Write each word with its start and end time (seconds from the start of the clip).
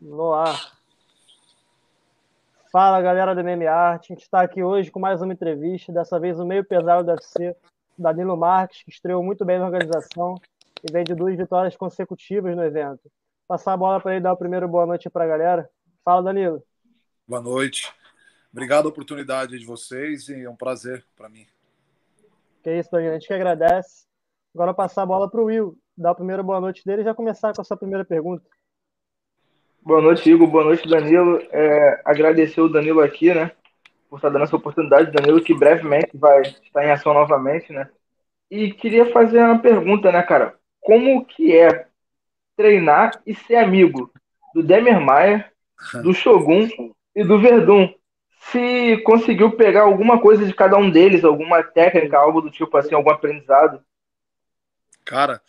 No 0.00 0.34
ar. 0.34 0.76
Fala 2.70 3.00
galera 3.00 3.34
do 3.34 3.42
MMA, 3.42 3.70
a 3.70 3.98
gente 4.02 4.20
está 4.22 4.42
aqui 4.42 4.62
hoje 4.62 4.90
com 4.90 5.00
mais 5.00 5.22
uma 5.22 5.32
entrevista, 5.32 5.90
dessa 5.90 6.20
vez 6.20 6.36
no 6.36 6.44
meio 6.44 6.62
pesado 6.62 7.04
do 7.04 7.10
UFC, 7.10 7.56
Danilo 7.96 8.36
Marques, 8.36 8.82
que 8.82 8.90
estreou 8.90 9.22
muito 9.22 9.44
bem 9.46 9.58
na 9.58 9.64
organização 9.64 10.34
e 10.84 10.92
vem 10.92 11.02
de 11.02 11.14
duas 11.14 11.34
vitórias 11.34 11.74
consecutivas 11.76 12.54
no 12.54 12.62
evento. 12.62 13.10
Passar 13.48 13.72
a 13.72 13.76
bola 13.76 13.98
para 13.98 14.12
ele 14.12 14.20
dar 14.20 14.34
o 14.34 14.36
primeiro 14.36 14.68
boa 14.68 14.84
noite 14.84 15.08
para 15.08 15.24
a 15.24 15.28
galera. 15.28 15.70
Fala, 16.04 16.22
Danilo. 16.22 16.62
Boa 17.26 17.40
noite. 17.40 17.90
Obrigado 18.52 18.86
a 18.86 18.90
oportunidade 18.90 19.58
de 19.58 19.64
vocês 19.64 20.28
e 20.28 20.42
é 20.42 20.50
um 20.50 20.56
prazer 20.56 21.06
para 21.16 21.30
mim. 21.30 21.46
Que 22.62 22.78
isso, 22.78 22.90
Danilo, 22.90 23.12
a 23.12 23.14
gente 23.14 23.26
que 23.26 23.32
agradece. 23.32 24.04
Agora 24.54 24.74
passar 24.74 25.02
a 25.02 25.06
bola 25.06 25.30
para 25.30 25.40
o 25.40 25.44
Will, 25.44 25.78
dar 25.96 26.10
a 26.10 26.14
primeira 26.14 26.42
boa 26.42 26.60
noite 26.60 26.84
dele 26.84 27.00
e 27.00 27.04
já 27.04 27.14
começar 27.14 27.54
com 27.54 27.62
a 27.62 27.64
sua 27.64 27.76
primeira 27.78 28.04
pergunta. 28.04 28.44
Boa 29.86 30.02
noite, 30.02 30.28
Igor. 30.28 30.48
Boa 30.48 30.64
noite, 30.64 30.88
Danilo. 30.88 31.40
É, 31.52 32.02
agradecer 32.04 32.60
o 32.60 32.68
Danilo 32.68 33.00
aqui, 33.00 33.32
né? 33.32 33.52
Por 34.10 34.16
estar 34.16 34.30
dando 34.30 34.42
essa 34.42 34.56
oportunidade, 34.56 35.12
Danilo, 35.12 35.40
que 35.40 35.54
brevemente 35.54 36.10
vai 36.12 36.42
estar 36.42 36.84
em 36.84 36.90
ação 36.90 37.14
novamente, 37.14 37.72
né? 37.72 37.88
E 38.50 38.72
queria 38.72 39.12
fazer 39.12 39.38
uma 39.38 39.60
pergunta, 39.60 40.10
né, 40.10 40.20
cara? 40.24 40.56
Como 40.80 41.24
que 41.24 41.56
é 41.56 41.86
treinar 42.56 43.12
e 43.24 43.32
ser 43.32 43.54
amigo 43.54 44.10
do 44.52 44.60
Demer 44.60 45.00
Maia, 45.00 45.52
do 46.02 46.12
Shogun 46.12 46.68
e 47.14 47.22
do 47.22 47.38
Verdun? 47.38 47.94
Se 48.50 48.96
conseguiu 49.04 49.52
pegar 49.52 49.82
alguma 49.82 50.20
coisa 50.20 50.44
de 50.44 50.52
cada 50.52 50.76
um 50.76 50.90
deles, 50.90 51.22
alguma 51.22 51.62
técnica, 51.62 52.18
algo 52.18 52.40
do 52.40 52.50
tipo 52.50 52.76
assim, 52.76 52.92
algum 52.92 53.10
aprendizado? 53.10 53.80
Cara, 55.04 55.40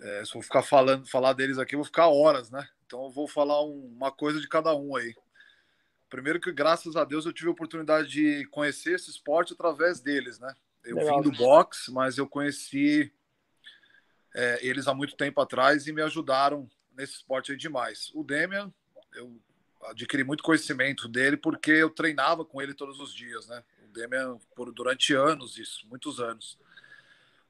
é, 0.00 0.24
se 0.24 0.34
eu 0.34 0.40
ficar 0.40 0.62
falando, 0.62 1.06
falar 1.06 1.34
deles 1.34 1.58
aqui, 1.58 1.74
eu 1.74 1.80
vou 1.80 1.84
ficar 1.84 2.08
horas, 2.08 2.50
né? 2.50 2.66
Então 2.88 3.04
eu 3.04 3.10
vou 3.10 3.28
falar 3.28 3.62
um, 3.62 3.92
uma 3.94 4.10
coisa 4.10 4.40
de 4.40 4.48
cada 4.48 4.74
um 4.74 4.96
aí. 4.96 5.14
Primeiro 6.08 6.40
que 6.40 6.50
graças 6.50 6.96
a 6.96 7.04
Deus 7.04 7.26
eu 7.26 7.34
tive 7.34 7.48
a 7.48 7.52
oportunidade 7.52 8.08
de 8.08 8.46
conhecer 8.46 8.94
esse 8.94 9.10
esporte 9.10 9.52
através 9.52 10.00
deles, 10.00 10.38
né? 10.38 10.54
Eu 10.82 10.96
Legal. 10.96 11.22
vim 11.22 11.30
do 11.30 11.36
boxe, 11.36 11.92
mas 11.92 12.16
eu 12.16 12.26
conheci 12.26 13.12
é, 14.34 14.66
eles 14.66 14.88
há 14.88 14.94
muito 14.94 15.16
tempo 15.16 15.38
atrás 15.38 15.86
e 15.86 15.92
me 15.92 16.00
ajudaram 16.00 16.66
nesse 16.96 17.12
esporte 17.16 17.52
aí 17.52 17.58
demais. 17.58 18.10
O 18.14 18.24
Demian, 18.24 18.72
eu 19.14 19.38
adquiri 19.82 20.24
muito 20.24 20.42
conhecimento 20.42 21.08
dele 21.08 21.36
porque 21.36 21.72
eu 21.72 21.90
treinava 21.90 22.42
com 22.42 22.62
ele 22.62 22.72
todos 22.72 22.98
os 23.00 23.12
dias, 23.12 23.46
né? 23.48 23.62
O 23.84 23.92
Demian 23.92 24.38
por 24.56 24.72
durante 24.72 25.12
anos 25.12 25.58
isso, 25.58 25.86
muitos 25.86 26.20
anos. 26.20 26.58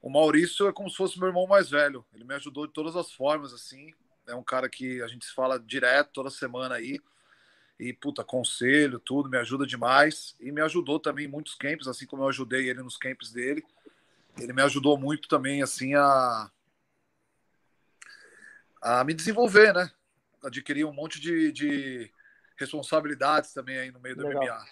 O 0.01 0.09
Maurício 0.09 0.67
é 0.67 0.73
como 0.73 0.89
se 0.89 0.97
fosse 0.97 1.17
meu 1.17 1.29
irmão 1.29 1.47
mais 1.47 1.69
velho. 1.69 2.05
Ele 2.13 2.25
me 2.25 2.33
ajudou 2.35 2.67
de 2.67 2.73
todas 2.73 2.97
as 2.97 3.09
formas, 3.09 3.53
assim 3.53 3.93
é 4.29 4.35
um 4.35 4.43
cara 4.43 4.69
que 4.69 5.01
a 5.01 5.07
gente 5.07 5.27
fala 5.31 5.59
direto 5.59 6.11
toda 6.13 6.29
semana 6.29 6.75
aí. 6.75 6.99
E, 7.79 7.93
puta, 7.93 8.23
conselho, 8.23 8.99
tudo, 8.99 9.29
me 9.29 9.37
ajuda 9.37 9.65
demais. 9.65 10.35
E 10.39 10.51
me 10.51 10.61
ajudou 10.61 10.99
também 10.99 11.25
em 11.25 11.29
muitos 11.29 11.55
camps, 11.55 11.87
assim 11.87 12.05
como 12.05 12.23
eu 12.23 12.27
ajudei 12.27 12.69
ele 12.69 12.83
nos 12.83 12.97
camps 12.97 13.31
dele. 13.31 13.63
Ele 14.37 14.53
me 14.53 14.61
ajudou 14.61 14.97
muito 14.97 15.27
também, 15.27 15.61
assim, 15.63 15.95
a, 15.95 16.51
a 18.81 19.03
me 19.03 19.13
desenvolver, 19.13 19.73
né? 19.73 19.89
Adquirir 20.43 20.85
um 20.85 20.93
monte 20.93 21.19
de, 21.19 21.51
de 21.51 22.11
responsabilidades 22.57 23.53
também 23.53 23.77
aí 23.77 23.91
no 23.91 23.99
meio 23.99 24.15
do 24.15 24.27
Legal. 24.27 24.43
MMA. 24.43 24.65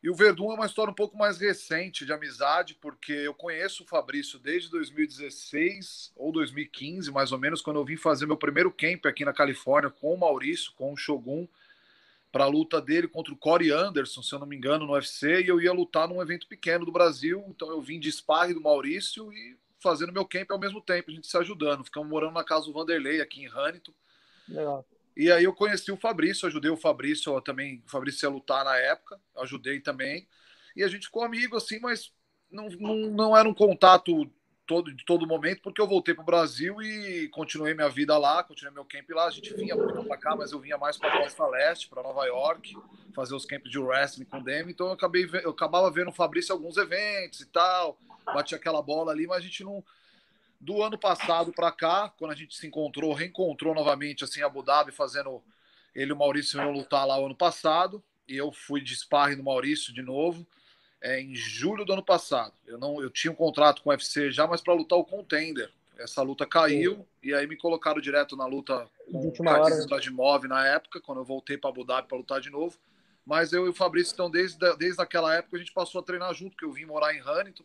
E 0.00 0.08
o 0.08 0.14
Verdun 0.14 0.52
é 0.52 0.54
uma 0.54 0.66
história 0.66 0.92
um 0.92 0.94
pouco 0.94 1.16
mais 1.16 1.38
recente 1.38 2.06
de 2.06 2.12
amizade, 2.12 2.74
porque 2.74 3.12
eu 3.12 3.34
conheço 3.34 3.82
o 3.82 3.86
Fabrício 3.86 4.38
desde 4.38 4.70
2016 4.70 6.12
ou 6.14 6.30
2015, 6.30 7.10
mais 7.10 7.32
ou 7.32 7.38
menos, 7.38 7.60
quando 7.60 7.80
eu 7.80 7.84
vim 7.84 7.96
fazer 7.96 8.24
meu 8.24 8.36
primeiro 8.36 8.70
camp 8.70 9.06
aqui 9.06 9.24
na 9.24 9.32
Califórnia 9.32 9.90
com 9.90 10.14
o 10.14 10.18
Maurício, 10.18 10.72
com 10.76 10.92
o 10.92 10.96
Shogun, 10.96 11.48
para 12.30 12.44
a 12.44 12.48
luta 12.48 12.80
dele 12.80 13.08
contra 13.08 13.32
o 13.32 13.36
Corey 13.36 13.72
Anderson, 13.72 14.22
se 14.22 14.32
eu 14.32 14.38
não 14.38 14.46
me 14.46 14.54
engano, 14.54 14.86
no 14.86 14.92
UFC, 14.92 15.42
e 15.42 15.48
eu 15.48 15.60
ia 15.60 15.72
lutar 15.72 16.06
num 16.06 16.22
evento 16.22 16.46
pequeno 16.46 16.84
do 16.84 16.92
Brasil, 16.92 17.44
então 17.48 17.68
eu 17.68 17.80
vim 17.80 17.98
de 17.98 18.12
sparring 18.12 18.54
do 18.54 18.60
Maurício 18.60 19.32
e 19.32 19.56
fazendo 19.80 20.12
meu 20.12 20.24
camp 20.24 20.50
ao 20.50 20.60
mesmo 20.60 20.80
tempo, 20.80 21.10
a 21.10 21.14
gente 21.14 21.26
se 21.26 21.36
ajudando. 21.36 21.84
Ficamos 21.84 22.08
morando 22.08 22.34
na 22.34 22.44
casa 22.44 22.66
do 22.66 22.72
Vanderlei, 22.72 23.20
aqui 23.20 23.42
em 23.42 23.48
Huntington. 23.48 23.94
Legal. 24.48 24.86
E 25.18 25.32
aí 25.32 25.42
eu 25.42 25.52
conheci 25.52 25.90
o 25.90 25.96
Fabrício, 25.96 26.46
ajudei 26.46 26.70
o 26.70 26.76
Fabrício 26.76 27.40
também, 27.40 27.82
o 27.84 27.90
Fabrício 27.90 28.24
ia 28.24 28.30
lutar 28.30 28.64
na 28.64 28.76
época, 28.76 29.20
ajudei 29.38 29.80
também. 29.80 30.28
E 30.76 30.84
a 30.84 30.86
gente 30.86 31.06
ficou 31.06 31.24
amigo 31.24 31.56
assim, 31.56 31.80
mas 31.80 32.12
não, 32.48 32.68
não, 32.68 32.96
não 33.10 33.36
era 33.36 33.48
um 33.48 33.52
contato 33.52 34.30
todo 34.64 34.94
de 34.94 35.04
todo 35.04 35.26
momento, 35.26 35.60
porque 35.62 35.80
eu 35.80 35.88
voltei 35.88 36.14
para 36.14 36.22
o 36.22 36.26
Brasil 36.26 36.80
e 36.80 37.26
continuei 37.30 37.74
minha 37.74 37.88
vida 37.88 38.16
lá, 38.16 38.44
continuei 38.44 38.72
meu 38.72 38.84
camp 38.84 39.10
lá. 39.10 39.26
A 39.26 39.30
gente 39.30 39.52
vinha 39.54 39.74
muito 39.74 40.04
para 40.04 40.16
cá, 40.18 40.36
mas 40.36 40.52
eu 40.52 40.60
vinha 40.60 40.78
mais 40.78 40.96
para 40.96 41.08
a 41.08 41.22
Costa 41.22 41.46
Leste, 41.48 41.88
para 41.88 42.00
Nova 42.00 42.24
York, 42.26 42.76
fazer 43.12 43.34
os 43.34 43.44
camps 43.44 43.72
de 43.72 43.78
wrestling 43.78 44.26
com 44.26 44.38
o 44.38 44.44
Demi. 44.44 44.70
Então 44.70 44.86
eu 44.86 44.92
acabei 44.92 45.28
eu 45.42 45.50
acabava 45.50 45.90
vendo 45.90 46.10
o 46.10 46.14
Fabrício 46.14 46.52
em 46.52 46.56
alguns 46.56 46.76
eventos 46.76 47.40
e 47.40 47.46
tal, 47.46 47.98
bati 48.24 48.54
aquela 48.54 48.80
bola 48.80 49.10
ali, 49.10 49.26
mas 49.26 49.38
a 49.38 49.40
gente 49.40 49.64
não 49.64 49.82
do 50.60 50.82
ano 50.82 50.98
passado 50.98 51.52
para 51.52 51.70
cá, 51.70 52.12
quando 52.18 52.32
a 52.32 52.34
gente 52.34 52.56
se 52.56 52.66
encontrou, 52.66 53.12
reencontrou 53.12 53.74
novamente 53.74 54.24
assim 54.24 54.42
Abu 54.42 54.62
Dhabi, 54.62 54.90
fazendo 54.90 55.42
ele 55.94 56.10
e 56.10 56.12
o 56.12 56.16
Maurício 56.16 56.60
iam 56.60 56.70
lutar 56.70 57.06
lá 57.06 57.18
o 57.18 57.26
ano 57.26 57.34
passado, 57.34 58.02
e 58.26 58.36
eu 58.36 58.52
fui 58.52 58.80
de 58.80 58.94
sparring 58.94 59.36
do 59.36 59.44
Maurício 59.44 59.92
de 59.92 60.02
novo, 60.02 60.46
é, 61.00 61.20
em 61.20 61.34
julho 61.34 61.84
do 61.84 61.92
ano 61.92 62.04
passado. 62.04 62.52
Eu 62.66 62.78
não, 62.78 63.00
eu 63.00 63.10
tinha 63.10 63.32
um 63.32 63.36
contrato 63.36 63.82
com 63.82 63.90
o 63.90 63.92
UFC 63.92 64.30
já, 64.30 64.46
mas 64.46 64.60
para 64.60 64.74
lutar 64.74 64.98
o 64.98 65.04
contender. 65.04 65.70
Essa 65.96 66.22
luta 66.22 66.46
caiu 66.46 66.96
Sim. 66.96 67.06
e 67.22 67.34
aí 67.34 67.46
me 67.46 67.56
colocaram 67.56 68.00
direto 68.00 68.36
na 68.36 68.46
luta 68.46 68.88
com 69.10 69.28
o 69.28 69.88
Badimov 69.88 70.46
na 70.46 70.66
época, 70.66 71.00
quando 71.00 71.18
eu 71.18 71.24
voltei 71.24 71.56
para 71.56 71.70
Abu 71.70 71.84
Dhabi 71.84 72.08
para 72.08 72.18
lutar 72.18 72.40
de 72.40 72.50
novo. 72.50 72.76
Mas 73.24 73.52
eu 73.52 73.66
e 73.66 73.68
o 73.68 73.74
Fabrício, 73.74 74.14
então, 74.14 74.30
desde, 74.30 74.58
desde 74.76 75.02
aquela 75.02 75.34
época, 75.34 75.56
a 75.56 75.58
gente 75.58 75.72
passou 75.72 76.00
a 76.00 76.04
treinar 76.04 76.32
junto, 76.34 76.56
que 76.56 76.64
eu 76.64 76.72
vim 76.72 76.84
morar 76.84 77.14
em 77.14 77.20
Huntington 77.20 77.64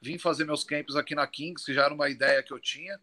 vim 0.00 0.18
fazer 0.18 0.44
meus 0.44 0.64
camps 0.64 0.96
aqui 0.96 1.14
na 1.14 1.26
Kings, 1.26 1.64
que 1.64 1.74
já 1.74 1.84
era 1.84 1.94
uma 1.94 2.08
ideia 2.08 2.42
que 2.42 2.52
eu 2.52 2.58
tinha. 2.58 2.98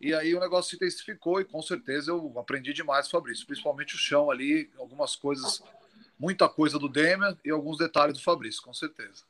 E 0.00 0.14
aí 0.14 0.34
o 0.34 0.40
negócio 0.40 0.70
se 0.70 0.76
intensificou 0.76 1.40
e 1.40 1.44
com 1.44 1.62
certeza 1.62 2.10
eu 2.10 2.32
aprendi 2.38 2.72
demais, 2.72 3.10
Fabrício, 3.10 3.46
principalmente 3.46 3.94
o 3.94 3.98
chão 3.98 4.30
ali, 4.30 4.70
algumas 4.78 5.16
coisas, 5.16 5.62
muita 6.18 6.48
coisa 6.48 6.78
do 6.78 6.88
Demian 6.88 7.36
e 7.44 7.50
alguns 7.50 7.78
detalhes 7.78 8.18
do 8.18 8.22
Fabrício, 8.22 8.62
com 8.62 8.74
certeza. 8.74 9.24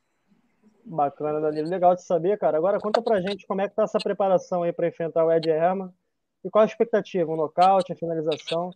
Bacana, 0.84 1.40
Danilo. 1.40 1.68
Legal 1.68 1.94
de 1.94 2.02
saber, 2.02 2.38
cara. 2.38 2.56
Agora 2.56 2.78
conta 2.78 3.02
pra 3.02 3.20
gente 3.20 3.46
como 3.46 3.60
é 3.60 3.68
que 3.68 3.74
tá 3.74 3.84
essa 3.84 3.98
preparação 3.98 4.62
aí 4.62 4.72
para 4.72 4.86
enfrentar 4.86 5.24
o 5.24 5.32
Ed 5.32 5.48
Herman 5.48 5.92
e 6.44 6.50
qual 6.50 6.62
a 6.62 6.66
expectativa? 6.66 7.30
Um 7.30 7.36
nocaute, 7.36 7.92
a 7.92 7.96
finalização? 7.96 8.70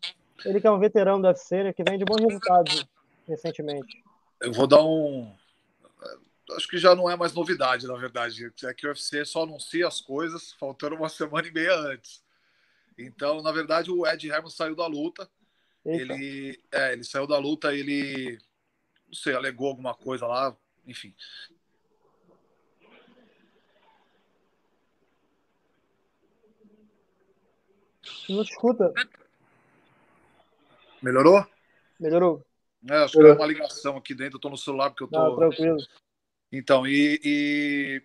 Ele 0.45 0.61
que 0.61 0.67
é 0.67 0.71
um 0.71 0.79
veterano 0.79 1.23
do 1.23 1.29
UFC, 1.29 1.63
né, 1.63 1.73
que 1.73 1.85
vem 1.85 1.99
de 1.99 2.05
bons 2.05 2.21
resultados 2.21 2.85
recentemente. 3.29 4.03
Eu 4.41 4.53
vou 4.53 4.67
dar 4.67 4.83
um, 4.83 5.33
acho 6.57 6.69
que 6.69 6.79
já 6.79 6.95
não 6.95 7.09
é 7.11 7.17
mais 7.17 7.33
novidade, 7.33 7.87
na 7.87 7.97
verdade. 7.97 8.53
É 8.65 8.75
que 8.75 8.87
o 8.87 8.91
UFC 8.91 9.25
só 9.25 9.43
anuncia 9.43 9.87
as 9.87 10.01
coisas 10.01 10.53
faltando 10.53 10.97
uma 10.97 11.09
semana 11.11 11.47
e 11.47 11.53
meia 11.53 11.75
antes. 11.75 12.23
Então, 12.99 13.43
na 13.43 13.53
verdade, 13.53 13.91
o 13.91 14.07
Ed 14.07 14.29
Herman 14.29 14.51
saiu 14.51 14.77
da 14.77 14.87
luta. 14.87 15.29
Ele, 15.85 16.61
é, 16.71 16.93
ele 16.93 17.05
saiu 17.05 17.27
da 17.27 17.39
luta, 17.39 17.75
ele 17.75 18.39
não 19.07 19.15
sei, 19.15 19.35
alegou 19.35 19.69
alguma 19.69 19.95
coisa 19.95 20.27
lá, 20.27 20.57
enfim. 20.87 21.15
Não 28.29 28.43
escuta. 28.43 28.93
Melhorou? 31.03 31.45
Melhorou. 31.99 32.45
É, 32.89 32.97
acho 32.99 33.17
Melhorou. 33.17 33.37
que 33.37 33.43
é 33.43 33.45
uma 33.45 33.53
ligação 33.53 33.97
aqui 33.97 34.15
dentro, 34.15 34.37
eu 34.37 34.41
tô 34.41 34.49
no 34.49 34.57
celular 34.57 34.91
porque 34.91 35.05
eu 35.05 35.09
tô. 35.09 35.19
Não, 35.19 35.37
tranquilo. 35.37 35.79
Então, 36.53 36.87
e, 36.87 37.21
e, 37.25 38.03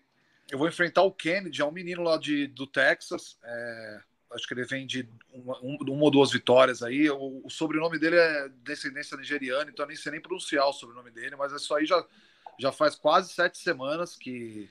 eu 0.52 0.58
vou 0.58 0.68
enfrentar 0.68 1.02
o 1.02 1.12
Kennedy, 1.12 1.62
é 1.62 1.66
um 1.66 1.72
menino 1.72 2.04
lá 2.04 2.18
de, 2.18 2.48
do 2.48 2.68
Texas. 2.68 3.38
É, 3.44 4.00
acho 4.32 4.48
que 4.48 4.54
ele 4.54 4.66
vem 4.66 4.86
de 4.86 5.08
uma, 5.34 5.58
uma, 5.60 6.04
ou 6.04 6.12
duas 6.12 6.32
vitórias 6.32 6.84
aí. 6.84 7.10
O, 7.10 7.42
o, 7.44 7.50
sobrenome 7.50 7.98
dele 7.98 8.18
é 8.18 8.50
descendência 8.64 9.18
nigeriana, 9.18 9.70
então 9.70 9.84
eu 9.84 9.88
nem 9.88 9.98
sei 9.98 10.12
nem 10.12 10.22
pronunciar 10.22 10.68
o 10.68 10.74
sobrenome 10.74 11.12
dele, 11.12 11.36
mas 11.36 11.52
isso 11.52 11.74
aí 11.74 11.86
já, 11.86 12.06
já 12.60 12.72
faz 12.72 12.96
quase 12.96 13.34
sete 13.34 13.58
semanas 13.58 14.16
que, 14.16 14.70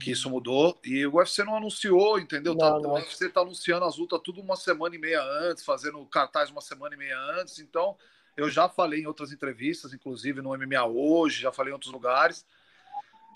que 0.00 0.10
isso 0.10 0.28
mudou. 0.28 0.78
E 0.84 1.06
o 1.06 1.16
UFC 1.16 1.44
não 1.44 1.56
anunciou, 1.56 2.18
entendeu? 2.18 2.54
Não, 2.54 2.58
tá, 2.58 2.80
não. 2.80 2.90
O 2.90 2.94
UFC 2.94 3.28
tá 3.28 3.40
anunciando 3.40 3.84
as 3.84 3.96
lutas 3.96 4.20
tudo 4.24 4.40
uma 4.40 4.56
semana 4.56 4.94
e 4.94 4.98
meia 4.98 5.22
antes, 5.22 5.64
fazendo 5.64 6.04
cartaz 6.06 6.50
uma 6.50 6.60
semana 6.60 6.94
e 6.94 6.98
meia 6.98 7.18
antes. 7.38 7.60
Então, 7.60 7.96
eu 8.36 8.50
já 8.50 8.68
falei 8.68 9.00
em 9.00 9.06
outras 9.06 9.32
entrevistas, 9.32 9.94
inclusive 9.94 10.42
no 10.42 10.56
MMA 10.56 10.84
hoje, 10.84 11.42
já 11.42 11.52
falei 11.52 11.70
em 11.70 11.74
outros 11.74 11.92
lugares. 11.92 12.44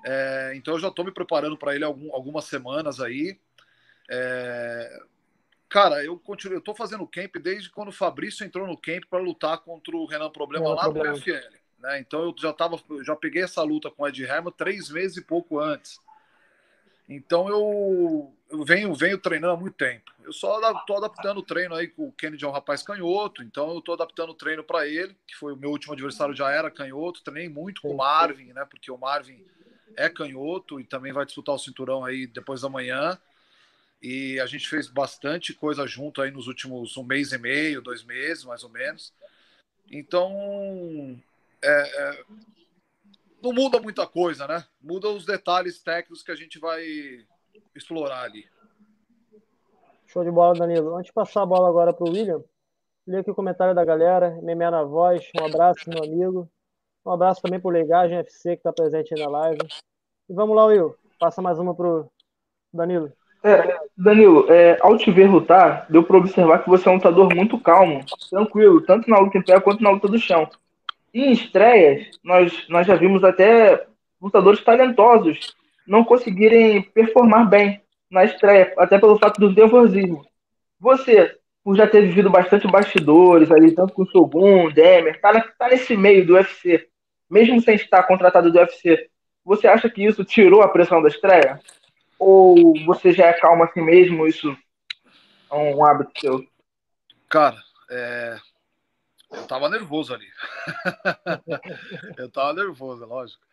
É, 0.05 0.53
então 0.55 0.75
eu 0.75 0.81
já 0.81 0.89
estou 0.89 1.05
me 1.05 1.13
preparando 1.13 1.57
para 1.57 1.75
ele 1.75 1.85
algum, 1.85 2.15
algumas 2.15 2.45
semanas 2.45 3.01
aí. 3.01 3.39
É, 4.11 5.03
cara, 5.69 6.05
eu 6.05 6.19
continuo, 6.19 6.57
eu 6.57 6.61
tô 6.61 6.75
fazendo 6.75 7.07
camp 7.07 7.37
desde 7.37 7.71
quando 7.71 7.89
o 7.89 7.93
Fabrício 7.93 8.45
entrou 8.45 8.67
no 8.67 8.77
camp 8.77 9.05
para 9.09 9.19
lutar 9.19 9.59
contra 9.59 9.97
o 9.97 10.07
Renan 10.07 10.31
Problema 10.31 10.75
lá 10.75 10.89
no 10.89 11.17
FL. 11.17 11.61
Né? 11.79 12.01
Então 12.01 12.23
eu 12.23 12.35
já 12.39 12.53
tava, 12.53 12.79
já 13.03 13.17
peguei 13.17 13.43
essa 13.43 13.63
luta 13.63 13.91
com 13.91 14.03
o 14.03 14.09
Ed 14.09 14.23
Herman 14.23 14.53
três 14.53 14.91
meses 14.91 15.17
e 15.17 15.23
pouco 15.23 15.59
antes. 15.59 15.99
Então 17.09 17.49
eu, 17.49 18.33
eu 18.51 18.65
venho, 18.65 18.95
venho 18.95 19.19
treinando 19.19 19.55
há 19.55 19.57
muito 19.57 19.75
tempo. 19.75 20.13
Eu 20.23 20.33
só 20.33 20.61
estou 20.79 20.97
adaptando 20.97 21.39
o 21.39 21.43
treino 21.43 21.75
aí 21.75 21.89
com 21.89 22.07
o 22.07 22.13
Kennedy 22.13 22.45
é 22.45 22.49
um 22.49 22.53
rapaz 22.53 22.85
canhoto, 22.85 23.43
então 23.43 23.71
eu 23.71 23.79
estou 23.81 23.95
adaptando 23.95 24.31
o 24.31 24.35
treino 24.35 24.63
para 24.63 24.87
ele, 24.87 25.17
que 25.27 25.35
foi 25.35 25.53
o 25.53 25.57
meu 25.57 25.71
último 25.71 25.93
adversário 25.93 26.37
já 26.37 26.53
era 26.53 26.71
canhoto. 26.71 27.23
Treinei 27.25 27.49
muito 27.49 27.83
com 27.83 27.89
o 27.89 27.97
Marvin, 27.97 28.53
né? 28.53 28.65
Porque 28.65 28.93
o 28.93 28.97
Marvin 28.97 29.45
é 29.97 30.09
canhoto 30.09 30.81
e 30.81 30.85
também 30.85 31.13
vai 31.13 31.25
disputar 31.25 31.55
o 31.55 31.59
cinturão 31.59 32.05
aí 32.05 32.27
depois 32.27 32.61
da 32.61 32.69
manhã. 32.69 33.19
E 34.03 34.41
a 34.41 34.47
gente 34.47 34.69
fez 34.69 34.89
bastante 34.89 35.53
coisa 35.53 35.87
junto 35.87 36.23
aí 36.23 36.31
nos 36.31 36.47
últimos 36.47 36.97
um 36.97 37.05
mês 37.05 37.33
e 37.33 37.39
meio, 37.39 37.83
dois 37.83 38.03
meses, 38.03 38.45
mais 38.45 38.65
ou 38.65 38.71
menos. 38.71 39.13
Então, 39.91 41.21
é, 41.63 41.71
é, 41.71 42.25
não 43.43 43.53
muda 43.53 43.81
muita 43.81 44.07
coisa, 44.07 44.47
né? 44.47 44.65
Muda 44.81 45.09
os 45.09 45.27
detalhes 45.27 45.83
técnicos 45.83 46.23
que 46.23 46.31
a 46.31 46.37
gente 46.37 46.59
vai 46.59 46.85
explorar 47.75 48.23
ali. 48.23 48.47
Show 50.07 50.25
de 50.25 50.31
bola, 50.31 50.59
Danilo. 50.59 50.97
Antes 50.97 51.07
de 51.07 51.13
passar 51.13 51.43
a 51.43 51.47
bola 51.47 51.69
agora 51.69 51.93
para 51.93 52.05
o 52.05 52.11
William, 52.11 52.43
lê 53.07 53.19
aqui 53.19 53.31
o 53.31 53.35
comentário 53.35 53.75
da 53.75 53.85
galera. 53.85 54.39
Memé 54.43 54.71
na 54.71 54.83
voz, 54.83 55.29
um 55.39 55.45
abraço, 55.45 55.89
meu 55.89 56.03
amigo. 56.03 56.51
Um 57.05 57.13
abraço 57.13 57.41
também 57.43 57.59
para 57.59 57.69
o 57.69 57.73
Legagem 57.73 58.19
FC, 58.19 58.51
que 58.51 58.61
está 58.61 58.73
presente 58.73 59.15
aí 59.15 59.21
na 59.21 59.31
live. 59.31 59.59
E 60.29 60.35
vamos 60.35 60.55
lá, 60.55 60.67
Will. 60.67 60.95
Passa 61.19 61.41
mais 61.41 61.59
uma 61.59 61.75
para 61.75 61.87
o 61.87 62.11
Danilo. 62.73 63.13
É, 63.43 63.79
Danilo, 63.97 64.53
é, 64.53 64.79
ao 64.81 64.99
te 64.99 65.11
ver 65.11 65.31
lutar, 65.31 65.87
deu 65.89 66.05
para 66.05 66.19
observar 66.19 66.63
que 66.63 66.69
você 66.69 66.89
é 66.89 66.93
um 66.93 66.97
lutador 66.97 67.35
muito 67.35 67.59
calmo, 67.59 68.05
tranquilo, 68.29 68.83
tanto 68.83 69.09
na 69.09 69.19
luta 69.19 69.39
em 69.39 69.43
pé 69.43 69.59
quanto 69.61 69.83
na 69.83 69.91
luta 69.91 70.09
do 70.09 70.19
chão. 70.19 70.49
Em 71.13 71.33
estreias, 71.33 72.11
nós, 72.23 72.69
nós 72.69 72.87
já 72.87 72.95
vimos 72.95 73.25
até 73.25 73.87
lutadores 74.21 74.63
talentosos 74.63 75.57
não 75.87 76.05
conseguirem 76.05 76.83
performar 76.83 77.49
bem 77.49 77.83
na 78.11 78.25
estreia, 78.25 78.73
até 78.79 78.99
pelo 78.99 79.19
fato 79.19 79.41
do 79.41 79.51
nervosismo. 79.51 80.25
Você, 80.79 81.37
por 81.63 81.77
já 81.77 81.87
ter 81.87 82.03
vivido 82.03 82.31
bastante 82.31 82.67
bastidores 82.67 83.51
ali, 83.51 83.75
tanto 83.75 83.93
com 83.93 84.03
o 84.03 84.11
Shogun, 84.11 84.71
Demer, 84.71 85.21
tá, 85.21 85.41
tá 85.59 85.69
nesse 85.69 85.97
meio 85.97 86.27
do 86.27 86.35
UFC, 86.35 86.89
mesmo 87.29 87.61
sem 87.61 87.75
estar 87.75 88.03
contratado 88.05 88.51
do 88.51 88.59
UFC, 88.59 89.09
você 89.45 89.67
acha 89.67 89.89
que 89.89 90.05
isso 90.05 90.25
tirou 90.25 90.63
a 90.63 90.69
pressão 90.69 91.03
da 91.03 91.09
estreia? 91.09 91.61
Ou 92.19 92.75
você 92.85 93.13
já 93.13 93.27
é 93.27 93.33
calmo 93.33 93.65
assim 93.65 93.81
mesmo? 93.81 94.27
Isso 94.27 94.57
é 95.51 95.55
um 95.55 95.85
hábito 95.85 96.13
seu? 96.21 96.45
Cara, 97.29 97.57
é, 97.91 98.37
eu 99.33 99.47
tava 99.47 99.69
nervoso 99.69 100.13
ali. 100.13 100.27
eu 102.19 102.31
tava 102.31 102.53
nervoso, 102.53 103.07
lógico. 103.07 103.50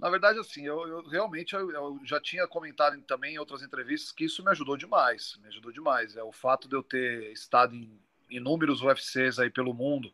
Na 0.00 0.08
verdade, 0.08 0.38
assim, 0.38 0.64
eu, 0.64 0.88
eu 0.88 1.06
realmente 1.06 1.54
eu, 1.54 1.70
eu, 1.70 2.00
já 2.04 2.18
tinha 2.18 2.46
comentado 2.46 2.98
também 3.02 3.34
em 3.34 3.38
outras 3.38 3.62
entrevistas 3.62 4.10
que 4.10 4.24
isso 4.24 4.42
me 4.42 4.50
ajudou 4.50 4.74
demais. 4.74 5.38
Me 5.42 5.48
ajudou 5.48 5.70
demais. 5.70 6.16
É 6.16 6.22
o 6.22 6.32
fato 6.32 6.66
de 6.66 6.74
eu 6.74 6.82
ter 6.82 7.30
estado 7.32 7.74
em 7.74 8.00
inúmeros 8.30 8.80
UFCs 8.80 9.38
aí 9.38 9.50
pelo 9.50 9.74
mundo, 9.74 10.10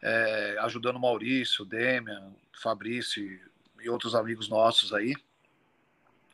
é, 0.00 0.56
ajudando 0.60 0.98
Maurício, 0.98 1.64
Demian, 1.64 2.32
Fabrício 2.54 3.22
e, 3.22 3.40
e 3.84 3.90
outros 3.90 4.14
amigos 4.14 4.48
nossos 4.48 4.94
aí. 4.94 5.14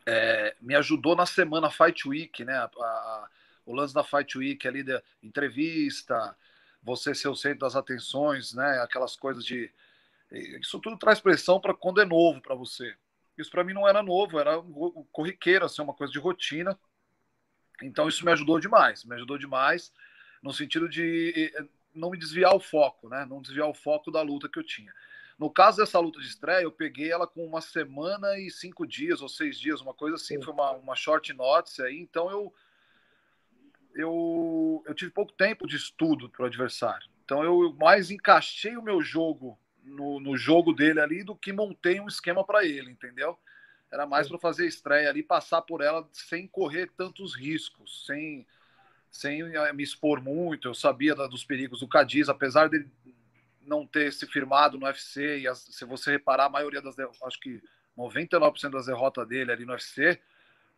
É, 0.06 0.54
me 0.60 0.76
ajudou 0.76 1.16
na 1.16 1.26
semana 1.26 1.68
Fight 1.68 2.08
Week, 2.08 2.44
né? 2.44 2.54
A, 2.54 2.64
a, 2.64 3.28
o 3.66 3.74
lance 3.74 3.92
da 3.92 4.04
Fight 4.04 4.38
Week 4.38 4.68
ali 4.68 4.84
da 4.84 5.02
entrevista, 5.20 6.36
você 6.80 7.12
ser 7.12 7.28
o 7.28 7.34
centro 7.34 7.60
das 7.60 7.74
atenções, 7.74 8.54
né? 8.54 8.80
Aquelas 8.80 9.16
coisas 9.16 9.44
de. 9.44 9.68
Isso 10.32 10.81
tudo 10.81 10.96
traz 10.96 11.20
pressão 11.20 11.61
para 11.61 11.75
quando 11.75 12.00
é 12.00 12.05
novo 12.05 12.40
para 12.40 12.55
você. 12.55 12.94
Isso 13.37 13.50
para 13.50 13.64
mim 13.64 13.73
não 13.73 13.88
era 13.88 14.02
novo, 14.02 14.38
era 14.38 14.62
corriqueiro, 15.11 15.64
assim, 15.64 15.82
uma 15.82 15.94
coisa 15.94 16.12
de 16.12 16.19
rotina. 16.19 16.79
Então 17.82 18.08
isso 18.08 18.25
me 18.25 18.32
ajudou 18.32 18.61
demais, 18.61 19.05
me 19.05 19.14
ajudou 19.14 19.38
demais 19.38 19.93
no 20.43 20.52
sentido 20.52 20.88
de 20.88 21.52
não 21.94 22.11
me 22.11 22.19
desviar 22.19 22.55
o 22.55 22.61
foco, 22.61 23.08
né? 23.08 23.26
Não 23.29 23.43
desviar 23.43 23.69
o 23.69 23.75
foco 23.75 24.11
da 24.11 24.23
luta 24.23 24.49
que 24.49 24.58
eu 24.58 24.64
tinha. 24.64 24.93
No 25.38 25.50
caso 25.50 25.79
dessa 25.79 25.99
luta 25.99 26.20
de 26.20 26.26
estreia, 26.26 26.62
eu 26.62 26.73
peguei 26.73 27.11
ela 27.11 27.26
com 27.26 27.44
uma 27.44 27.61
semana 27.61 28.38
e 28.38 28.50
cinco 28.50 28.87
dias 28.87 29.20
ou 29.20 29.29
seis 29.29 29.58
dias, 29.58 29.81
uma 29.81 29.94
coisa 29.94 30.17
assim, 30.17 30.40
foi 30.40 30.52
uma, 30.52 30.73
uma 30.73 30.94
short 30.94 31.32
notice 31.32 31.82
aí, 31.82 31.99
então 31.99 32.31
eu 32.31 32.52
eu, 33.94 34.82
eu 34.87 34.94
tive 34.94 35.11
pouco 35.11 35.32
tempo 35.32 35.67
de 35.67 35.76
estudo 35.76 36.29
para 36.31 36.44
o 36.44 36.46
adversário. 36.46 37.06
Então 37.25 37.43
eu 37.44 37.75
mais 37.75 38.11
encaixei 38.11 38.76
o 38.76 38.82
meu 38.82 39.02
jogo 39.02 39.58
no, 39.92 40.18
no 40.18 40.36
jogo 40.36 40.72
dele 40.72 41.00
ali 41.00 41.22
do 41.22 41.36
que 41.36 41.52
montei 41.52 42.00
um 42.00 42.08
esquema 42.08 42.44
para 42.44 42.64
ele, 42.64 42.90
entendeu? 42.90 43.38
Era 43.90 44.06
mais 44.06 44.28
para 44.28 44.38
fazer 44.38 44.66
estreia 44.66 45.10
ali, 45.10 45.22
passar 45.22 45.62
por 45.62 45.82
ela 45.82 46.08
sem 46.12 46.46
correr 46.46 46.90
tantos 46.96 47.36
riscos, 47.36 48.06
sem, 48.06 48.46
sem 49.10 49.42
eh, 49.42 49.72
me 49.74 49.82
expor 49.82 50.22
muito. 50.22 50.68
Eu 50.68 50.74
sabia 50.74 51.14
da, 51.14 51.26
dos 51.26 51.44
perigos 51.44 51.80
do 51.80 51.88
Cadiz, 51.88 52.28
apesar 52.30 52.70
dele 52.70 52.90
não 53.60 53.86
ter 53.86 54.10
se 54.12 54.26
firmado 54.26 54.78
no 54.78 54.86
UFC, 54.86 55.40
e 55.40 55.46
as, 55.46 55.58
se 55.58 55.84
você 55.84 56.10
reparar, 56.12 56.46
a 56.46 56.50
maioria 56.50 56.80
das, 56.80 56.96
acho 56.98 57.38
que 57.38 57.62
99% 57.96 58.70
das 58.70 58.86
derrotas 58.86 59.28
dele 59.28 59.52
ali 59.52 59.66
no 59.66 59.72
UFC 59.72 60.18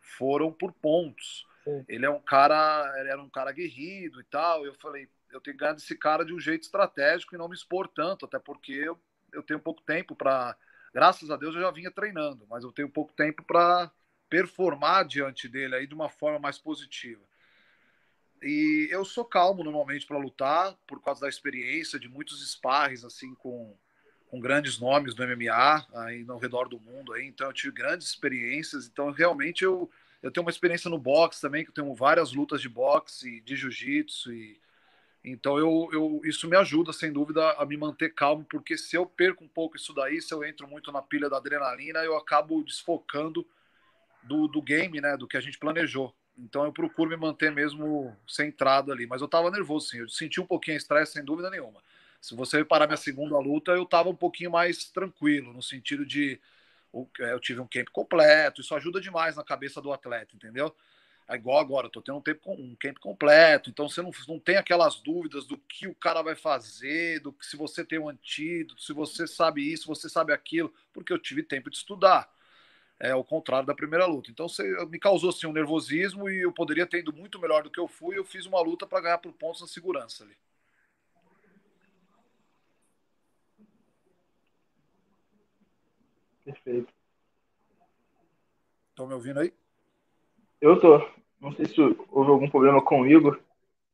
foram 0.01 0.51
por 0.51 0.73
pontos. 0.73 1.47
Ele 1.87 2.05
é 2.05 2.09
um 2.09 2.19
cara, 2.19 2.93
ele 2.99 3.09
era 3.09 3.21
um 3.21 3.29
cara 3.29 3.49
aguerrido 3.49 4.21
e 4.21 4.23
tal. 4.25 4.65
Eu 4.65 4.75
falei, 4.75 5.09
eu 5.35 5.41
tenho 5.41 5.55
que 5.55 5.61
ganhar 5.61 5.73
desse 5.73 5.95
cara 5.95 6.25
de 6.25 6.33
um 6.33 6.39
jeito 6.39 6.63
estratégico 6.63 7.35
e 7.35 7.37
não 7.37 7.47
me 7.47 7.55
expor 7.55 7.87
tanto, 7.87 8.25
até 8.25 8.39
porque 8.39 8.71
eu, 8.71 8.99
eu 9.33 9.43
tenho 9.43 9.59
pouco 9.59 9.81
tempo 9.81 10.15
para. 10.15 10.55
Graças 10.93 11.29
a 11.29 11.35
Deus 11.35 11.53
eu 11.55 11.61
já 11.61 11.71
vinha 11.71 11.91
treinando, 11.91 12.47
mas 12.49 12.63
eu 12.63 12.71
tenho 12.71 12.89
pouco 12.89 13.13
tempo 13.13 13.43
para 13.43 13.91
performar 14.29 15.05
diante 15.05 15.47
dele 15.47 15.75
aí 15.75 15.87
de 15.87 15.93
uma 15.93 16.09
forma 16.09 16.39
mais 16.39 16.57
positiva. 16.57 17.21
E 18.41 18.87
eu 18.89 19.03
sou 19.03 19.25
calmo 19.25 19.63
normalmente 19.63 20.05
para 20.05 20.17
lutar, 20.17 20.75
por 20.87 21.01
causa 21.01 21.21
da 21.21 21.29
experiência 21.29 21.99
de 21.99 22.07
muitos 22.07 22.49
sparres 22.49 23.03
assim 23.03 23.33
com, 23.35 23.77
com 24.27 24.39
grandes 24.39 24.79
nomes 24.79 25.13
do 25.13 25.23
MMA 25.27 25.87
aí 25.95 26.23
no 26.23 26.37
redor 26.37 26.69
do 26.69 26.79
mundo 26.79 27.13
aí, 27.13 27.25
então 27.25 27.47
eu 27.47 27.53
tive 27.53 27.73
grandes 27.73 28.07
experiências, 28.07 28.87
então 28.87 29.11
realmente 29.11 29.63
eu 29.63 29.89
eu 30.23 30.31
tenho 30.31 30.43
uma 30.43 30.49
experiência 30.49 30.89
no 30.89 30.97
boxe 30.97 31.39
também, 31.39 31.63
que 31.63 31.69
eu 31.69 31.73
tenho 31.73 31.93
várias 31.93 32.33
lutas 32.33 32.59
de 32.59 32.67
boxe 32.67 33.41
de 33.41 33.55
jiu-jitsu. 33.55 34.33
E... 34.33 34.59
Então 35.25 35.57
eu, 35.57 35.89
eu, 35.91 36.21
isso 36.23 36.47
me 36.47 36.55
ajuda, 36.55 36.93
sem 36.93 37.11
dúvida, 37.11 37.51
a 37.53 37.65
me 37.65 37.75
manter 37.75 38.13
calmo, 38.13 38.45
porque 38.47 38.77
se 38.77 38.95
eu 38.95 39.07
perco 39.07 39.43
um 39.43 39.47
pouco 39.47 39.75
isso 39.75 39.91
daí, 39.91 40.21
se 40.21 40.31
eu 40.31 40.43
entro 40.43 40.67
muito 40.67 40.91
na 40.91 41.01
pilha 41.01 41.27
da 41.27 41.37
adrenalina, 41.37 41.99
eu 41.99 42.15
acabo 42.15 42.63
desfocando 42.63 43.45
do, 44.21 44.47
do 44.47 44.61
game, 44.61 45.01
né? 45.01 45.17
Do 45.17 45.27
que 45.27 45.35
a 45.35 45.41
gente 45.41 45.57
planejou. 45.57 46.13
Então 46.37 46.63
eu 46.63 46.71
procuro 46.71 47.09
me 47.09 47.17
manter 47.17 47.51
mesmo 47.51 48.15
centrado 48.27 48.91
ali. 48.91 49.07
Mas 49.07 49.21
eu 49.21 49.27
tava 49.27 49.49
nervoso, 49.49 49.87
sim. 49.87 49.99
Eu 49.99 50.09
senti 50.09 50.39
um 50.39 50.45
pouquinho 50.45 50.77
estresse, 50.77 51.13
sem 51.13 51.25
dúvida 51.25 51.49
nenhuma. 51.49 51.81
Se 52.21 52.35
você 52.35 52.57
reparar 52.57 52.85
minha 52.85 52.97
segunda 52.97 53.37
luta, 53.39 53.71
eu 53.71 53.85
tava 53.85 54.09
um 54.09 54.15
pouquinho 54.15 54.51
mais 54.51 54.85
tranquilo, 54.85 55.53
no 55.53 55.61
sentido 55.61 56.05
de 56.05 56.39
é, 57.19 57.33
eu 57.33 57.39
tive 57.39 57.59
um 57.59 57.67
camp 57.67 57.87
completo, 57.91 58.61
isso 58.61 58.73
ajuda 58.73 59.01
demais 59.01 59.35
na 59.35 59.43
cabeça 59.43 59.81
do 59.81 59.91
atleta, 59.91 60.35
entendeu? 60.35 60.73
É 61.27 61.35
igual 61.35 61.57
agora, 61.57 61.87
eu 61.87 61.91
tô 61.91 62.03
tendo 62.03 62.19
um, 62.19 62.21
tempo, 62.21 62.51
um 62.51 62.75
camp 62.75 62.99
completo, 62.99 63.71
então 63.71 63.89
você 63.89 63.99
não, 63.99 64.11
não 64.27 64.39
tem 64.39 64.57
aquelas 64.57 64.99
dúvidas 64.99 65.45
do 65.47 65.57
que 65.57 65.87
o 65.87 65.95
cara 65.95 66.21
vai 66.21 66.35
fazer, 66.35 67.19
do 67.19 67.33
que 67.33 67.43
se 67.43 67.57
você 67.57 67.83
tem 67.83 67.97
um 67.97 68.07
antídoto, 68.07 68.79
se 68.83 68.93
você 68.93 69.25
sabe 69.25 69.61
isso, 69.73 69.87
você 69.87 70.07
sabe 70.07 70.31
aquilo, 70.31 70.71
porque 70.93 71.11
eu 71.11 71.17
tive 71.17 71.41
tempo 71.41 71.69
de 71.71 71.77
estudar. 71.77 72.31
É 72.99 73.13
o 73.15 73.23
contrário 73.23 73.65
da 73.67 73.73
primeira 73.73 74.05
luta. 74.05 74.31
Então 74.31 74.47
você, 74.47 74.63
me 74.85 74.99
causou 74.99 75.31
assim, 75.31 75.47
um 75.47 75.51
nervosismo 75.51 76.29
e 76.29 76.43
eu 76.43 76.51
poderia 76.51 76.85
ter 76.85 76.99
ido 76.99 77.11
muito 77.11 77.39
melhor 77.39 77.63
do 77.63 77.71
que 77.71 77.79
eu 77.79 77.87
fui. 77.87 78.17
Eu 78.17 78.23
fiz 78.23 78.45
uma 78.45 78.61
luta 78.61 78.87
para 78.87 79.01
ganhar 79.01 79.17
por 79.17 79.33
pontos 79.33 79.61
na 79.61 79.67
segurança 79.67 80.23
ali. 80.23 80.37
Perfeito. 86.45 86.93
Estão 88.91 89.07
me 89.07 89.13
ouvindo 89.13 89.39
aí? 89.39 89.51
Eu 90.61 90.79
tô. 90.79 91.05
Não 91.39 91.51
sei 91.51 91.65
se 91.65 91.79
houve 91.79 92.31
algum 92.31 92.49
problema 92.49 92.81
com 92.81 93.01
o 93.01 93.07
Igor. 93.07 93.39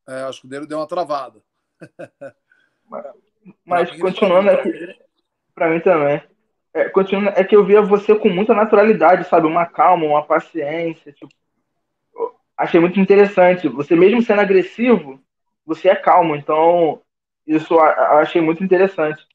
É, 0.08 0.22
acho 0.22 0.40
que 0.40 0.46
o 0.46 0.50
dele 0.50 0.66
deu 0.66 0.78
uma 0.78 0.86
travada. 0.86 1.40
Mas, 2.88 3.04
mas 3.64 4.00
continuando 4.00 4.50
aqui, 4.50 4.70
para 5.54 5.70
mim 5.70 5.80
também. 5.80 6.22
É, 6.74 6.88
continuando, 6.88 7.30
é 7.30 7.44
que 7.44 7.54
eu 7.54 7.64
via 7.64 7.82
você 7.82 8.14
com 8.14 8.28
muita 8.28 8.54
naturalidade, 8.54 9.28
sabe? 9.28 9.46
Uma 9.46 9.66
calma, 9.66 10.06
uma 10.06 10.24
paciência. 10.24 11.12
Tipo, 11.12 11.32
achei 12.56 12.80
muito 12.80 13.00
interessante. 13.00 13.68
Você, 13.68 13.94
mesmo 13.96 14.22
sendo 14.22 14.40
agressivo, 14.40 15.20
você 15.66 15.88
é 15.88 15.96
calmo. 15.96 16.36
Então, 16.36 17.02
isso 17.46 17.74
eu 17.74 17.80
achei 17.80 18.40
muito 18.40 18.62
interessante. 18.62 19.26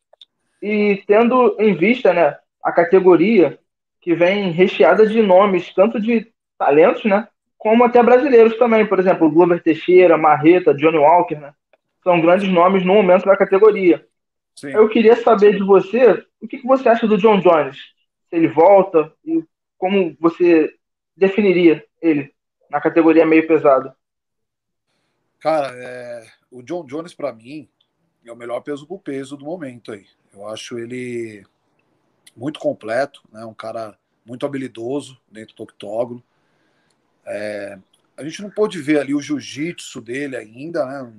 E 0.62 1.04
tendo 1.06 1.56
em 1.60 1.76
vista, 1.76 2.14
né, 2.14 2.38
a 2.64 2.72
categoria 2.72 3.60
que 4.02 4.16
vem 4.16 4.52
recheada 4.52 5.06
de 5.06 5.22
nomes, 5.22 5.74
tanto 5.74 6.00
de 6.00 6.32
talentos, 6.58 7.04
né? 7.06 7.28
Como 7.58 7.84
até 7.84 8.02
brasileiros 8.02 8.58
também. 8.58 8.86
Por 8.86 9.00
exemplo, 9.00 9.32
Glover 9.32 9.62
Teixeira, 9.62 10.18
Marreta, 10.18 10.74
Johnny 10.74 10.98
Walker, 10.98 11.36
né? 11.36 11.54
São 12.04 12.22
grandes 12.22 12.48
nomes 12.50 12.86
no 12.86 12.94
momento 12.94 13.26
da 13.26 13.36
categoria. 13.36 14.06
Sim. 14.56 14.72
Eu 14.72 14.90
queria 14.90 15.16
saber 15.16 15.56
de 15.56 15.64
você 15.64 16.26
o 16.42 16.48
que, 16.48 16.62
você 16.64 16.90
acha 16.90 17.08
do 17.08 17.18
John 17.18 17.40
Jones. 17.40 17.78
Se 18.30 18.36
ele 18.36 18.48
volta 18.48 19.14
e 19.26 19.44
como 19.78 20.16
você 20.20 20.74
definiria 21.16 21.84
ele 22.02 22.34
na 22.70 22.82
categoria 22.82 23.26
meio 23.26 23.48
pesado? 23.48 23.94
Cara, 25.40 25.72
é... 25.76 26.26
o 26.52 26.64
John 26.64 26.86
Jones, 26.86 27.14
para 27.14 27.32
mim, 27.32 27.70
é 28.26 28.32
o 28.32 28.36
melhor 28.36 28.62
peso 28.62 28.88
por 28.88 29.00
peso 29.00 29.38
do 29.38 29.46
momento 29.46 29.92
aí. 29.92 30.06
Eu 30.34 30.48
acho 30.48 30.78
ele 30.78 31.46
muito 32.36 32.60
completo, 32.60 33.22
né? 33.32 33.46
um 33.46 33.54
cara 33.54 33.98
muito 34.26 34.46
habilidoso 34.46 35.20
dentro 35.32 35.56
do 35.56 35.64
octógono. 35.64 36.24
É... 37.28 37.78
A 38.16 38.24
gente 38.24 38.42
não 38.42 38.50
pôde 38.50 38.82
ver 38.82 39.00
ali 39.00 39.14
o 39.14 39.22
jiu-jitsu 39.22 40.02
dele 40.02 40.36
ainda, 40.36 40.86
né? 40.86 41.14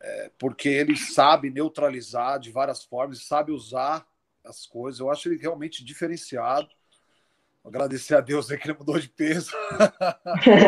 É, 0.00 0.30
porque 0.38 0.68
ele 0.68 0.96
sabe 0.96 1.50
neutralizar 1.50 2.40
de 2.40 2.50
várias 2.50 2.82
formas, 2.82 3.22
sabe 3.22 3.52
usar 3.52 4.06
as 4.42 4.64
coisas. 4.64 5.00
Eu 5.00 5.10
acho 5.10 5.28
ele 5.28 5.38
realmente 5.38 5.84
diferenciado. 5.84 6.68
Agradecer 7.62 8.14
a 8.14 8.22
Deus 8.22 8.46
que 8.46 8.54
ele 8.54 8.78
mudou 8.78 8.98
de 8.98 9.10
peso. 9.10 9.52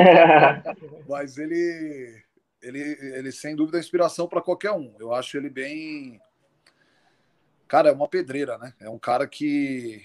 Mas 1.09 1.39
ele, 1.39 2.23
ele, 2.61 2.81
ele 3.01 3.33
sem 3.33 3.57
dúvida 3.57 3.79
é 3.79 3.81
inspiração 3.81 4.29
para 4.29 4.43
qualquer 4.43 4.73
um. 4.73 4.95
Eu 4.99 5.15
acho 5.15 5.39
ele 5.39 5.49
bem. 5.49 6.21
Cara, 7.67 7.89
é 7.89 7.93
uma 7.93 8.09
pedreira, 8.09 8.59
né? 8.59 8.75
É 8.79 8.91
um 8.91 8.99
cara 8.99 9.27
que. 9.27 10.05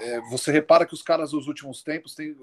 É, 0.00 0.20
você 0.30 0.50
repara 0.50 0.86
que 0.86 0.94
os 0.94 1.02
caras 1.02 1.32
dos 1.32 1.46
últimos 1.46 1.82
tempos 1.82 2.14
tem 2.14 2.34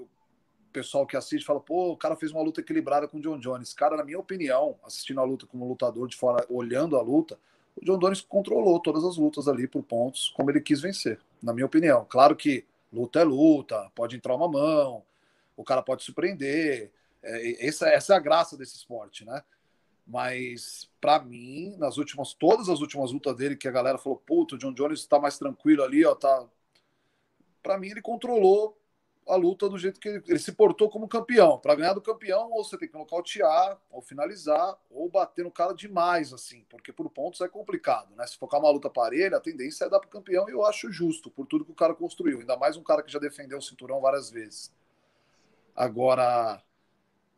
pessoal 0.72 1.06
que 1.06 1.16
assiste 1.16 1.44
fala, 1.44 1.60
pô, 1.60 1.92
o 1.92 1.96
cara 1.96 2.16
fez 2.16 2.32
uma 2.32 2.42
luta 2.42 2.60
equilibrada 2.60 3.08
com 3.08 3.18
o 3.18 3.20
John 3.20 3.38
Jones. 3.38 3.72
Cara, 3.72 3.96
na 3.96 4.04
minha 4.04 4.18
opinião, 4.18 4.76
assistindo 4.84 5.20
a 5.20 5.24
luta 5.24 5.46
como 5.46 5.66
lutador 5.66 6.08
de 6.08 6.16
fora, 6.16 6.46
olhando 6.48 6.96
a 6.96 7.02
luta, 7.02 7.38
o 7.76 7.84
John 7.84 7.98
Jones 7.98 8.20
controlou 8.20 8.80
todas 8.80 9.04
as 9.04 9.16
lutas 9.16 9.48
ali 9.48 9.66
por 9.66 9.82
pontos, 9.82 10.32
como 10.36 10.50
ele 10.50 10.60
quis 10.60 10.80
vencer, 10.80 11.20
na 11.42 11.52
minha 11.52 11.66
opinião. 11.66 12.06
Claro 12.08 12.34
que 12.36 12.64
luta 12.92 13.20
é 13.20 13.24
luta, 13.24 13.90
pode 13.94 14.16
entrar 14.16 14.34
uma 14.34 14.48
mão, 14.48 15.02
o 15.56 15.64
cara 15.64 15.82
pode 15.82 16.02
surpreender. 16.02 16.90
É, 17.22 17.66
essa, 17.66 17.88
essa 17.88 18.14
é 18.14 18.16
a 18.16 18.20
graça 18.20 18.56
desse 18.56 18.76
esporte, 18.76 19.24
né? 19.24 19.42
Mas, 20.06 20.90
para 21.00 21.22
mim, 21.22 21.76
nas 21.76 21.98
últimas, 21.98 22.32
todas 22.32 22.70
as 22.70 22.80
últimas 22.80 23.12
lutas 23.12 23.36
dele, 23.36 23.56
que 23.56 23.68
a 23.68 23.72
galera 23.72 23.98
falou, 23.98 24.16
puto, 24.24 24.54
o 24.54 24.58
John 24.58 24.72
Jones 24.72 25.06
tá 25.06 25.18
mais 25.20 25.38
tranquilo 25.38 25.82
ali, 25.82 26.04
ó, 26.04 26.14
tá. 26.14 26.46
Para 27.62 27.76
mim, 27.76 27.90
ele 27.90 28.00
controlou 28.00 28.78
a 29.28 29.36
luta 29.36 29.68
do 29.68 29.76
jeito 29.76 30.00
que 30.00 30.08
ele, 30.08 30.22
ele 30.26 30.38
se 30.38 30.52
portou 30.52 30.88
como 30.88 31.06
campeão. 31.06 31.58
Para 31.58 31.74
ganhar 31.74 31.92
do 31.92 32.00
campeão, 32.00 32.50
ou 32.50 32.64
você 32.64 32.78
tem 32.78 32.88
que 32.88 32.96
nocautear, 32.96 33.78
ou 33.90 34.00
finalizar, 34.00 34.76
ou 34.90 35.08
bater 35.10 35.44
no 35.44 35.50
cara 35.50 35.74
demais, 35.74 36.32
assim, 36.32 36.64
porque 36.68 36.92
por 36.92 37.08
pontos 37.10 37.40
é 37.42 37.48
complicado, 37.48 38.16
né? 38.16 38.26
Se 38.26 38.38
focar 38.38 38.58
uma 38.58 38.70
luta 38.70 38.88
parelha, 38.88 39.36
a 39.36 39.40
tendência 39.40 39.84
é 39.84 39.88
dar 39.88 40.00
para 40.00 40.08
o 40.08 40.10
campeão, 40.10 40.48
e 40.48 40.52
eu 40.52 40.64
acho 40.64 40.90
justo, 40.90 41.30
por 41.30 41.46
tudo 41.46 41.64
que 41.64 41.70
o 41.72 41.74
cara 41.74 41.94
construiu. 41.94 42.40
Ainda 42.40 42.56
mais 42.56 42.76
um 42.76 42.82
cara 42.82 43.02
que 43.02 43.12
já 43.12 43.18
defendeu 43.18 43.58
o 43.58 43.62
cinturão 43.62 44.00
várias 44.00 44.30
vezes. 44.30 44.72
Agora, 45.76 46.62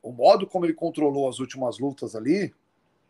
o 0.00 0.12
modo 0.12 0.46
como 0.46 0.64
ele 0.64 0.74
controlou 0.74 1.28
as 1.28 1.40
últimas 1.40 1.78
lutas 1.78 2.14
ali, 2.14 2.54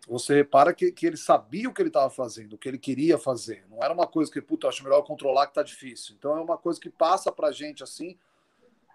você 0.08 0.34
repara 0.34 0.72
que, 0.72 0.90
que 0.90 1.06
ele 1.06 1.18
sabia 1.18 1.68
o 1.68 1.74
que 1.74 1.82
ele 1.82 1.90
estava 1.90 2.08
fazendo, 2.08 2.54
o 2.54 2.58
que 2.58 2.66
ele 2.66 2.78
queria 2.78 3.18
fazer. 3.18 3.64
Não 3.68 3.82
era 3.82 3.92
uma 3.92 4.06
coisa 4.06 4.32
que, 4.32 4.40
puta, 4.40 4.66
acho 4.66 4.82
melhor 4.82 5.02
controlar 5.02 5.46
que 5.46 5.54
tá 5.54 5.62
difícil. 5.62 6.16
Então 6.18 6.36
é 6.36 6.40
uma 6.40 6.56
coisa 6.56 6.80
que 6.80 6.88
passa 6.88 7.30
pra 7.30 7.52
gente 7.52 7.82
assim 7.82 8.16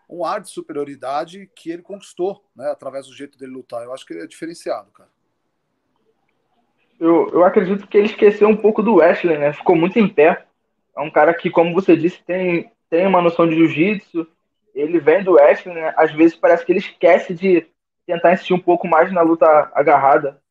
um 0.10 0.24
ar 0.26 0.42
de 0.42 0.50
superioridade 0.50 1.50
que 1.56 1.72
ele 1.72 1.82
conquistou, 1.82 2.44
né, 2.56 2.70
através 2.70 3.08
do 3.08 3.14
jeito 3.14 3.38
dele 3.38 3.52
lutar. 3.52 3.84
Eu 3.84 3.94
acho 3.94 4.06
que 4.06 4.14
ele 4.14 4.24
é 4.24 4.28
diferenciado, 4.28 4.92
cara. 4.92 5.10
Eu, 7.00 7.30
eu 7.30 7.44
acredito 7.44 7.88
que 7.88 7.98
ele 7.98 8.08
esqueceu 8.08 8.48
um 8.48 8.56
pouco 8.56 8.82
do 8.82 8.96
Wesley, 8.96 9.38
né? 9.38 9.52
Ficou 9.52 9.76
muito 9.76 10.00
em 10.00 10.08
pé. 10.08 10.46
É 10.96 11.02
um 11.02 11.12
cara 11.12 11.34
que, 11.34 11.50
como 11.50 11.74
você 11.74 11.96
disse, 11.96 12.24
tem, 12.24 12.72
tem 12.90 13.06
uma 13.06 13.22
noção 13.22 13.48
de 13.48 13.56
jiu-jitsu. 13.56 14.26
Ele 14.74 15.00
vem 15.00 15.24
do 15.24 15.34
Wesley, 15.34 15.76
né? 15.76 15.94
Às 15.98 16.14
vezes 16.14 16.38
parece 16.38 16.66
que 16.66 16.72
ele 16.72 16.80
esquece 16.80 17.34
de 17.34 17.68
tentar 18.06 18.34
insistir 18.34 18.54
um 18.54 18.60
pouco 18.60 18.88
mais 18.88 19.12
na 19.12 19.22
luta 19.22 19.46
agarrada. 19.74 20.42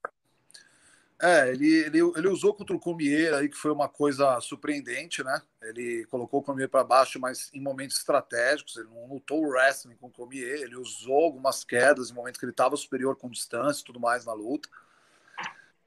É, 1.23 1.49
ele, 1.51 1.69
ele, 1.85 1.99
ele 1.99 2.29
usou 2.29 2.53
contra 2.53 2.75
o 2.75 2.81
Comier 2.81 3.33
aí, 3.35 3.49
que 3.49 3.57
foi 3.57 3.71
uma 3.71 3.89
coisa 3.89 4.41
surpreendente, 4.41 5.23
né? 5.23 5.41
Ele 5.63 6.05
colocou 6.07 6.41
o 6.41 6.43
Comier 6.43 6.69
para 6.69 6.83
baixo, 6.83 7.21
mas 7.21 7.51
em 7.55 7.61
momentos 7.61 7.99
estratégicos. 7.99 8.77
Ele 8.77 8.89
não 8.89 9.07
lutou 9.07 9.43
o 9.43 9.49
wrestling 9.49 9.97
com 9.97 10.09
o 10.09 10.11
Comier, 10.11 10.63
ele 10.63 10.77
usou 10.77 11.25
algumas 11.25 11.65
quedas 11.65 12.11
em 12.11 12.15
momentos 12.15 12.39
que 12.39 12.45
ele 12.45 12.53
estava 12.53 12.77
superior 12.77 13.17
com 13.17 13.31
distância 13.31 13.81
e 13.81 13.85
tudo 13.85 14.01
mais 14.01 14.25
na 14.25 14.33
luta. 14.33 14.69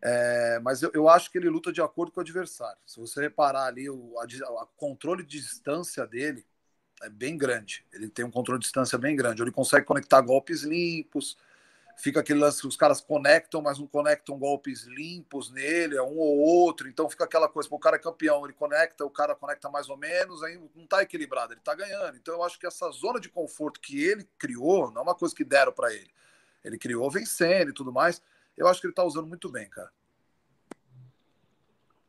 É, 0.01 0.59
mas 0.59 0.81
eu, 0.81 0.91
eu, 0.93 1.09
acho 1.09 1.31
que 1.31 1.37
ele 1.37 1.49
luta 1.49 1.73
de 1.73 1.81
acordo 1.81 2.11
com 2.11 2.19
o 2.19 2.23
adversário. 2.23 2.77
Se 2.85 2.99
você 2.99 3.21
reparar 3.21 3.65
ali, 3.65 3.89
o 3.89 4.13
a, 4.19 4.23
a 4.63 4.67
controle 4.77 5.23
de 5.23 5.39
distância 5.39 6.05
dele 6.07 6.45
é 7.01 7.09
bem 7.09 7.37
grande. 7.37 7.85
Ele 7.91 8.07
tem 8.07 8.23
um 8.23 8.31
controle 8.31 8.59
de 8.59 8.65
distância 8.65 8.97
bem 8.97 9.15
grande. 9.15 9.41
Ele 9.41 9.51
consegue 9.51 9.85
conectar 9.85 10.21
golpes 10.21 10.61
limpos 10.63 11.37
fica 11.97 12.19
aquele 12.19 12.39
lance 12.39 12.61
que 12.61 12.67
os 12.67 12.77
caras 12.77 13.01
conectam, 13.01 13.61
mas 13.61 13.79
não 13.79 13.87
conectam 13.87 14.37
golpes 14.37 14.83
limpos 14.83 15.51
nele, 15.51 15.97
é 15.97 16.01
um 16.01 16.17
ou 16.17 16.37
outro, 16.37 16.87
então 16.87 17.09
fica 17.09 17.23
aquela 17.23 17.49
coisa, 17.49 17.67
o 17.71 17.79
cara 17.79 17.95
é 17.95 17.99
campeão, 17.99 18.45
ele 18.45 18.53
conecta, 18.53 19.03
o 19.03 19.09
cara 19.09 19.35
conecta 19.35 19.67
mais 19.69 19.89
ou 19.89 19.97
menos, 19.97 20.43
aí 20.43 20.61
não 20.75 20.85
tá 20.85 21.01
equilibrado, 21.01 21.53
ele 21.53 21.61
tá 21.61 21.73
ganhando. 21.73 22.15
Então 22.15 22.35
eu 22.35 22.43
acho 22.43 22.59
que 22.59 22.67
essa 22.67 22.89
zona 22.91 23.19
de 23.19 23.29
conforto 23.29 23.81
que 23.81 24.01
ele 24.01 24.29
criou, 24.37 24.91
não 24.91 25.01
é 25.01 25.03
uma 25.03 25.15
coisa 25.15 25.35
que 25.35 25.43
deram 25.43 25.71
para 25.71 25.91
ele. 25.91 26.09
Ele 26.63 26.77
criou 26.77 27.09
vencendo 27.09 27.71
e 27.71 27.73
tudo 27.73 27.91
mais. 27.91 28.21
Eu 28.55 28.67
acho 28.67 28.79
que 28.79 28.87
ele 28.87 28.93
tá 28.93 29.03
usando 29.03 29.27
muito 29.27 29.49
bem, 29.49 29.67
cara. 29.69 29.89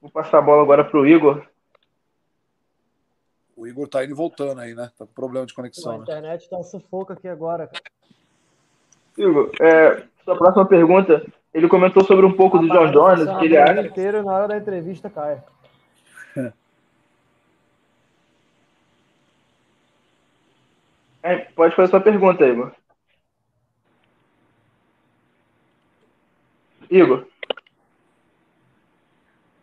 Vou 0.01 0.11
passar 0.11 0.39
a 0.39 0.43
bola 0.43 0.63
agora 0.63 0.85
pro 0.85 1.07
Igor. 1.07 1.47
O 3.57 3.67
Igor 3.67 3.89
tá 3.89 4.05
indo 4.05 4.13
e 4.13 4.15
voltando 4.15 4.61
aí, 4.61 4.75
né? 4.75 4.93
Tá 4.97 5.07
com 5.07 5.13
problema 5.13 5.45
de 5.45 5.55
conexão. 5.55 5.93
A 5.93 5.97
né? 5.99 6.03
internet 6.05 6.49
tá 6.49 6.63
sufoco 6.63 7.13
aqui 7.13 7.27
agora, 7.27 7.67
cara. 7.67 7.98
Igor, 9.19 9.51
é, 9.61 10.05
sua 10.25 10.37
próxima 10.39 10.65
pergunta, 10.65 11.27
ele 11.53 11.69
comentou 11.69 12.05
sobre 12.05 12.25
um 12.25 12.33
pouco 12.33 12.59
do 12.59 12.69
John 12.69 12.93
Jones, 12.93 13.39
que 13.39 13.47
ele 13.47 13.57
acha. 13.57 13.83
inteiro 13.83 14.23
na 14.23 14.33
hora 14.33 14.49
da 14.49 14.57
entrevista 14.57 15.11
cai. 15.11 15.43
É, 21.21 21.37
pode 21.37 21.75
fazer 21.75 21.91
sua 21.91 22.01
pergunta, 22.01 22.47
Igor. 22.47 22.73
Igor. 26.89 27.27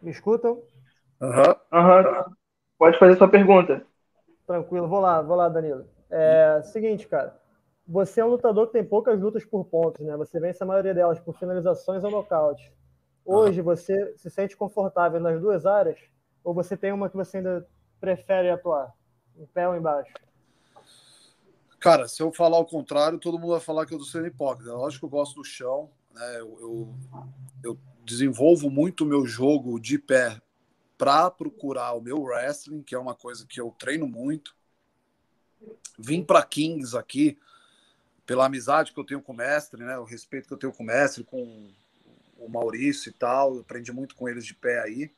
Me 0.01 0.12
escutam? 0.12 0.62
Aham. 1.19 1.55
Uhum. 1.71 1.79
Uhum. 1.79 2.35
Pode 2.77 3.00
fazer 3.00 3.15
sua 3.15 3.29
pergunta. 3.29 3.83
Tranquilo, 4.45 4.88
vou 4.88 5.00
lá, 5.00 5.21
vou 5.21 5.38
lá, 5.38 5.47
Danilo. 5.47 5.88
É, 6.12 6.62
seguinte, 6.65 7.07
cara 7.07 7.33
você 7.87 8.19
é 8.19 8.25
um 8.25 8.29
lutador 8.29 8.67
que 8.67 8.73
tem 8.73 8.83
poucas 8.83 9.19
lutas 9.19 9.45
por 9.45 9.65
pontos, 9.65 10.05
né? 10.05 10.17
Você 10.17 10.39
vence 10.39 10.61
a 10.63 10.65
maioria 10.65 10.93
delas 10.93 11.19
por 11.19 11.37
finalizações 11.37 12.03
ou 12.03 12.09
nocaute. 12.09 12.73
Hoje 13.23 13.61
você 13.61 14.15
se 14.17 14.29
sente 14.29 14.57
confortável 14.57 15.19
nas 15.19 15.39
duas 15.39 15.65
áreas 15.65 15.99
ou 16.43 16.53
você 16.53 16.75
tem 16.75 16.91
uma 16.91 17.09
que 17.09 17.15
você 17.15 17.37
ainda 17.37 17.67
prefere 17.99 18.49
atuar, 18.49 18.93
em 19.37 19.45
pé 19.47 19.67
ou 19.67 19.75
embaixo? 19.75 20.13
Cara, 21.79 22.07
se 22.07 22.21
eu 22.21 22.31
falar 22.31 22.57
o 22.57 22.65
contrário, 22.65 23.19
todo 23.19 23.37
mundo 23.37 23.51
vai 23.51 23.59
falar 23.59 23.85
que 23.85 23.93
eu 23.93 23.99
tô 23.99 24.05
sendo 24.05 24.27
hipócrita. 24.27 24.73
Lógico 24.73 25.01
que 25.01 25.05
eu 25.05 25.19
gosto 25.19 25.35
do 25.35 25.43
chão, 25.43 25.89
né? 26.11 26.39
Eu, 26.39 26.57
eu, 26.59 26.95
eu 27.63 27.79
desenvolvo 28.03 28.69
muito 28.69 29.03
o 29.03 29.07
meu 29.07 29.25
jogo 29.25 29.79
de 29.79 29.99
pé 29.99 30.41
para 30.97 31.29
procurar 31.29 31.93
o 31.93 32.01
meu 32.01 32.21
wrestling, 32.21 32.81
que 32.81 32.95
é 32.95 32.99
uma 32.99 33.13
coisa 33.13 33.45
que 33.45 33.61
eu 33.61 33.69
treino 33.77 34.07
muito. 34.07 34.55
Vim 35.97 36.23
para 36.23 36.43
Kings 36.43 36.97
aqui 36.97 37.37
pela 38.25 38.46
amizade 38.46 38.91
que 38.91 39.00
eu 39.00 39.05
tenho 39.05 39.22
com 39.22 39.34
o 39.34 39.36
mestre, 39.36 39.84
né? 39.84 39.98
O 39.98 40.03
respeito 40.03 40.48
que 40.48 40.53
eu 40.53 40.58
tenho 40.58 40.74
com 40.74 40.84
o 40.84 40.86
mestre, 40.86 41.24
com 41.24 41.70
o 42.38 42.50
Maurício 42.50 43.10
e 43.10 43.13
tal. 43.13 43.55
Eu 43.55 43.62
aprendi 43.62 43.91
muito 43.91 44.15
com 44.15 44.27
eles 44.27 44.46
de 44.46 44.53
pé 44.53 44.82
aí. 44.82 45.12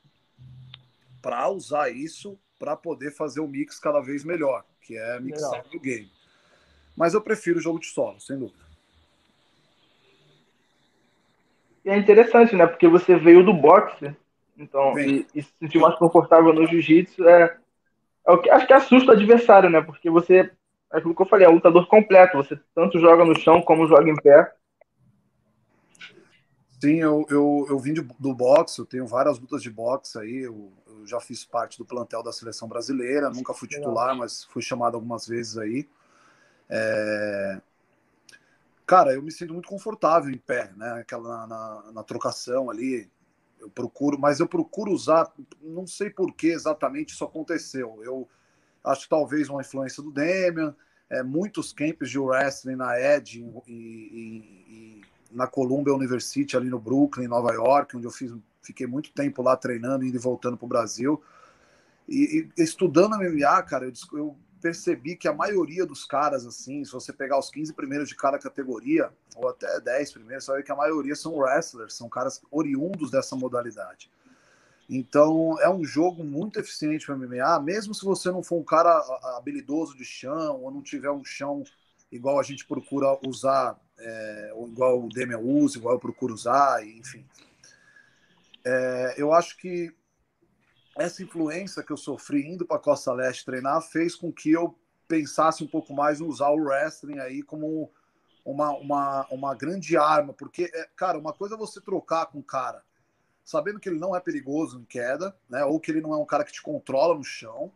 Para 1.22 1.50
usar 1.50 1.90
isso 1.90 2.38
para 2.60 2.76
poder 2.76 3.12
fazer 3.12 3.40
o 3.40 3.48
mix 3.48 3.80
cada 3.80 4.02
vez 4.02 4.24
melhor, 4.24 4.66
que 4.82 4.98
é 4.98 5.20
mixar 5.20 5.64
o 5.74 5.80
game. 5.80 6.12
Mas 6.96 7.14
eu 7.14 7.22
prefiro 7.22 7.60
o 7.60 7.62
jogo 7.62 7.80
de 7.80 7.88
solo, 7.88 8.20
sem 8.20 8.38
dúvida. 8.38 8.66
E 11.86 11.90
é 11.90 11.98
interessante, 11.98 12.56
né? 12.56 12.66
Porque 12.66 12.88
você 12.88 13.16
veio 13.16 13.46
do 13.46 13.54
boxe, 13.54 14.16
então, 14.58 14.98
e, 14.98 15.26
e, 15.36 15.44
se 15.44 15.54
sentir 15.60 15.78
mais 15.78 15.96
confortável 15.96 16.52
no 16.52 16.66
jiu-jitsu 16.66 17.28
é, 17.30 17.56
é 18.26 18.32
o 18.32 18.40
que 18.40 18.50
acho 18.50 18.66
que 18.66 18.74
assusta 18.74 19.12
o 19.12 19.14
adversário, 19.14 19.70
né? 19.70 19.82
Porque 19.82 20.10
você 20.10 20.52
é 20.92 20.98
aquilo 20.98 21.16
que 21.16 21.22
eu 21.22 21.26
falei, 21.26 21.46
é 21.46 21.50
um 21.50 21.56
lutador 21.56 21.88
completo. 21.88 22.38
Você 22.38 22.60
tanto 22.74 23.00
joga 23.00 23.26
no 23.26 23.38
chão 23.38 23.62
como 23.62 23.88
joga 23.88 24.10
em 24.10 24.16
pé. 24.16 24.54
Sim, 26.80 26.98
eu, 26.98 27.26
eu, 27.30 27.66
eu 27.70 27.80
vim 27.80 27.94
de, 27.94 28.02
do 28.02 28.34
boxe, 28.34 28.80
eu 28.80 28.86
tenho 28.86 29.08
várias 29.08 29.40
lutas 29.40 29.64
de 29.64 29.70
boxe 29.70 30.18
aí. 30.20 30.44
Eu, 30.44 30.72
eu, 30.86 31.06
já 31.08 31.20
fiz 31.20 31.44
parte 31.44 31.78
do 31.78 31.86
plantel 31.86 32.22
da 32.22 32.32
seleção 32.32 32.68
brasileira, 32.68 33.30
nunca 33.30 33.54
fui 33.54 33.68
titular, 33.68 34.16
mas 34.16 34.44
fui 34.46 34.62
chamado 34.62 34.96
algumas 34.96 35.28
vezes 35.28 35.58
aí. 35.58 35.90
É... 36.70 37.62
Cara, 38.86 39.14
eu 39.14 39.22
me 39.22 39.32
sinto 39.32 39.54
muito 39.54 39.68
confortável 39.68 40.32
em 40.32 40.38
pé, 40.38 40.72
né? 40.78 41.00
Aquela 41.02 41.46
na, 41.46 41.48
na, 41.48 41.92
na 41.94 42.04
trocação 42.04 42.70
ali. 42.70 43.10
Eu 43.60 43.70
procuro, 43.70 44.20
mas 44.20 44.40
eu 44.40 44.48
procuro 44.48 44.92
usar, 44.92 45.34
não 45.60 45.88
sei 45.88 46.12
por 46.12 46.32
que 46.34 46.48
exatamente 46.48 47.14
isso 47.14 47.26
aconteceu. 47.26 48.00
Eu 48.04 48.30
acho 48.84 49.04
que 49.04 49.10
talvez 49.10 49.50
uma 49.50 49.62
influência 49.62 50.02
do 50.02 50.12
Demian, 50.12 50.76
é, 51.10 51.24
muitos 51.24 51.72
camps 51.72 52.10
de 52.10 52.20
wrestling 52.20 52.76
na 52.76 53.00
Ed 53.00 53.40
e, 53.40 53.72
e, 53.72 54.44
e, 54.70 55.02
na 55.32 55.48
Columbia 55.48 55.94
University, 55.94 56.56
ali 56.56 56.70
no 56.70 56.80
Brooklyn, 56.80 57.28
Nova 57.28 57.52
York, 57.54 57.96
onde 57.96 58.06
eu 58.06 58.12
fiz, 58.12 58.34
fiquei 58.62 58.88
muito 58.88 59.12
tempo 59.12 59.42
lá 59.42 59.56
treinando, 59.56 60.06
indo 60.06 60.16
e 60.16 60.20
voltando 60.20 60.58
para 60.58 60.66
o 60.66 60.70
Brasil. 60.70 61.22
E, 62.08 62.50
e, 62.58 62.64
estudando 62.64 63.18
MMA, 63.18 63.64
cara, 63.64 63.86
eu, 63.86 63.94
eu, 64.14 64.38
percebi 64.60 65.16
que 65.16 65.28
a 65.28 65.34
maioria 65.34 65.86
dos 65.86 66.04
caras, 66.04 66.46
assim, 66.46 66.84
se 66.84 66.92
você 66.92 67.14
pegar 67.14 67.38
os 67.38 67.50
15 67.50 67.74
primeiros 67.74 68.10
de 68.10 68.16
cada 68.16 68.40
categoria, 68.40 69.12
ou 69.36 69.48
até 69.50 69.80
10 69.80 70.14
primeiros, 70.14 70.46
você 70.46 70.52
vai 70.52 70.62
ver 70.62 70.66
que 70.66 70.72
a 70.72 70.76
maioria 70.76 71.16
são 71.16 71.38
wrestlers, 71.38 71.94
são 71.94 72.10
caras 72.10 72.42
oriundos 72.50 73.12
dessa 73.12 73.36
modalidade. 73.36 74.10
Então, 74.90 75.60
é 75.60 75.70
um 75.70 75.84
jogo 75.84 76.24
muito 76.24 76.60
eficiente 76.60 77.06
para 77.06 77.18
MMA, 77.18 77.60
mesmo 77.60 77.94
se 77.94 78.06
você 78.06 78.32
não 78.32 78.42
for 78.42 78.58
um 78.58 78.64
cara 78.64 78.90
habilidoso 79.38 79.98
de 79.98 80.06
chão, 80.06 80.62
ou 80.62 80.72
não 80.72 80.82
tiver 80.82 81.12
um 81.12 81.26
chão 81.26 81.64
igual 82.10 82.40
a 82.40 82.44
gente 82.44 82.66
procura 82.66 83.20
usar, 83.28 83.78
é, 84.00 84.54
igual 84.66 85.04
o 85.04 85.10
Demian 85.10 85.40
usa, 85.40 85.78
igual 85.78 85.96
eu 85.96 86.00
procuro 86.00 86.34
usar, 86.34 86.86
enfim. 86.88 87.26
É, 88.64 89.16
eu 89.18 89.34
acho 89.34 89.58
que 89.58 89.94
essa 90.98 91.22
influência 91.22 91.84
que 91.84 91.92
eu 91.92 91.98
sofri 91.98 92.48
indo 92.48 92.66
para 92.66 92.80
Costa 92.80 93.12
Leste 93.12 93.46
treinar 93.46 93.82
fez 93.82 94.16
com 94.16 94.32
que 94.32 94.52
eu 94.52 94.80
pensasse 95.06 95.64
um 95.64 95.68
pouco 95.68 95.94
mais 95.94 96.22
em 96.22 96.24
usar 96.24 96.50
o 96.50 96.64
wrestling 96.64 97.20
aí 97.20 97.44
como 97.44 97.92
uma, 98.46 98.72
uma, 98.72 99.28
uma 99.30 99.54
grande 99.54 99.98
arma, 99.98 100.34
porque, 100.34 100.72
é, 100.74 100.90
cara, 100.96 101.20
uma 101.20 101.34
coisa 101.34 101.56
é 101.56 101.58
você 101.58 101.82
trocar 101.82 102.28
com 102.28 102.40
o 102.40 102.44
cara 102.44 102.82
sabendo 103.48 103.80
que 103.80 103.88
ele 103.88 103.98
não 103.98 104.14
é 104.14 104.20
perigoso 104.20 104.78
em 104.78 104.84
queda, 104.84 105.34
né? 105.50 105.64
Ou 105.64 105.80
que 105.80 105.90
ele 105.90 106.02
não 106.02 106.14
é 106.14 106.18
um 106.18 106.26
cara 106.26 106.44
que 106.44 106.52
te 106.52 106.62
controla 106.62 107.16
no 107.16 107.24
chão. 107.24 107.72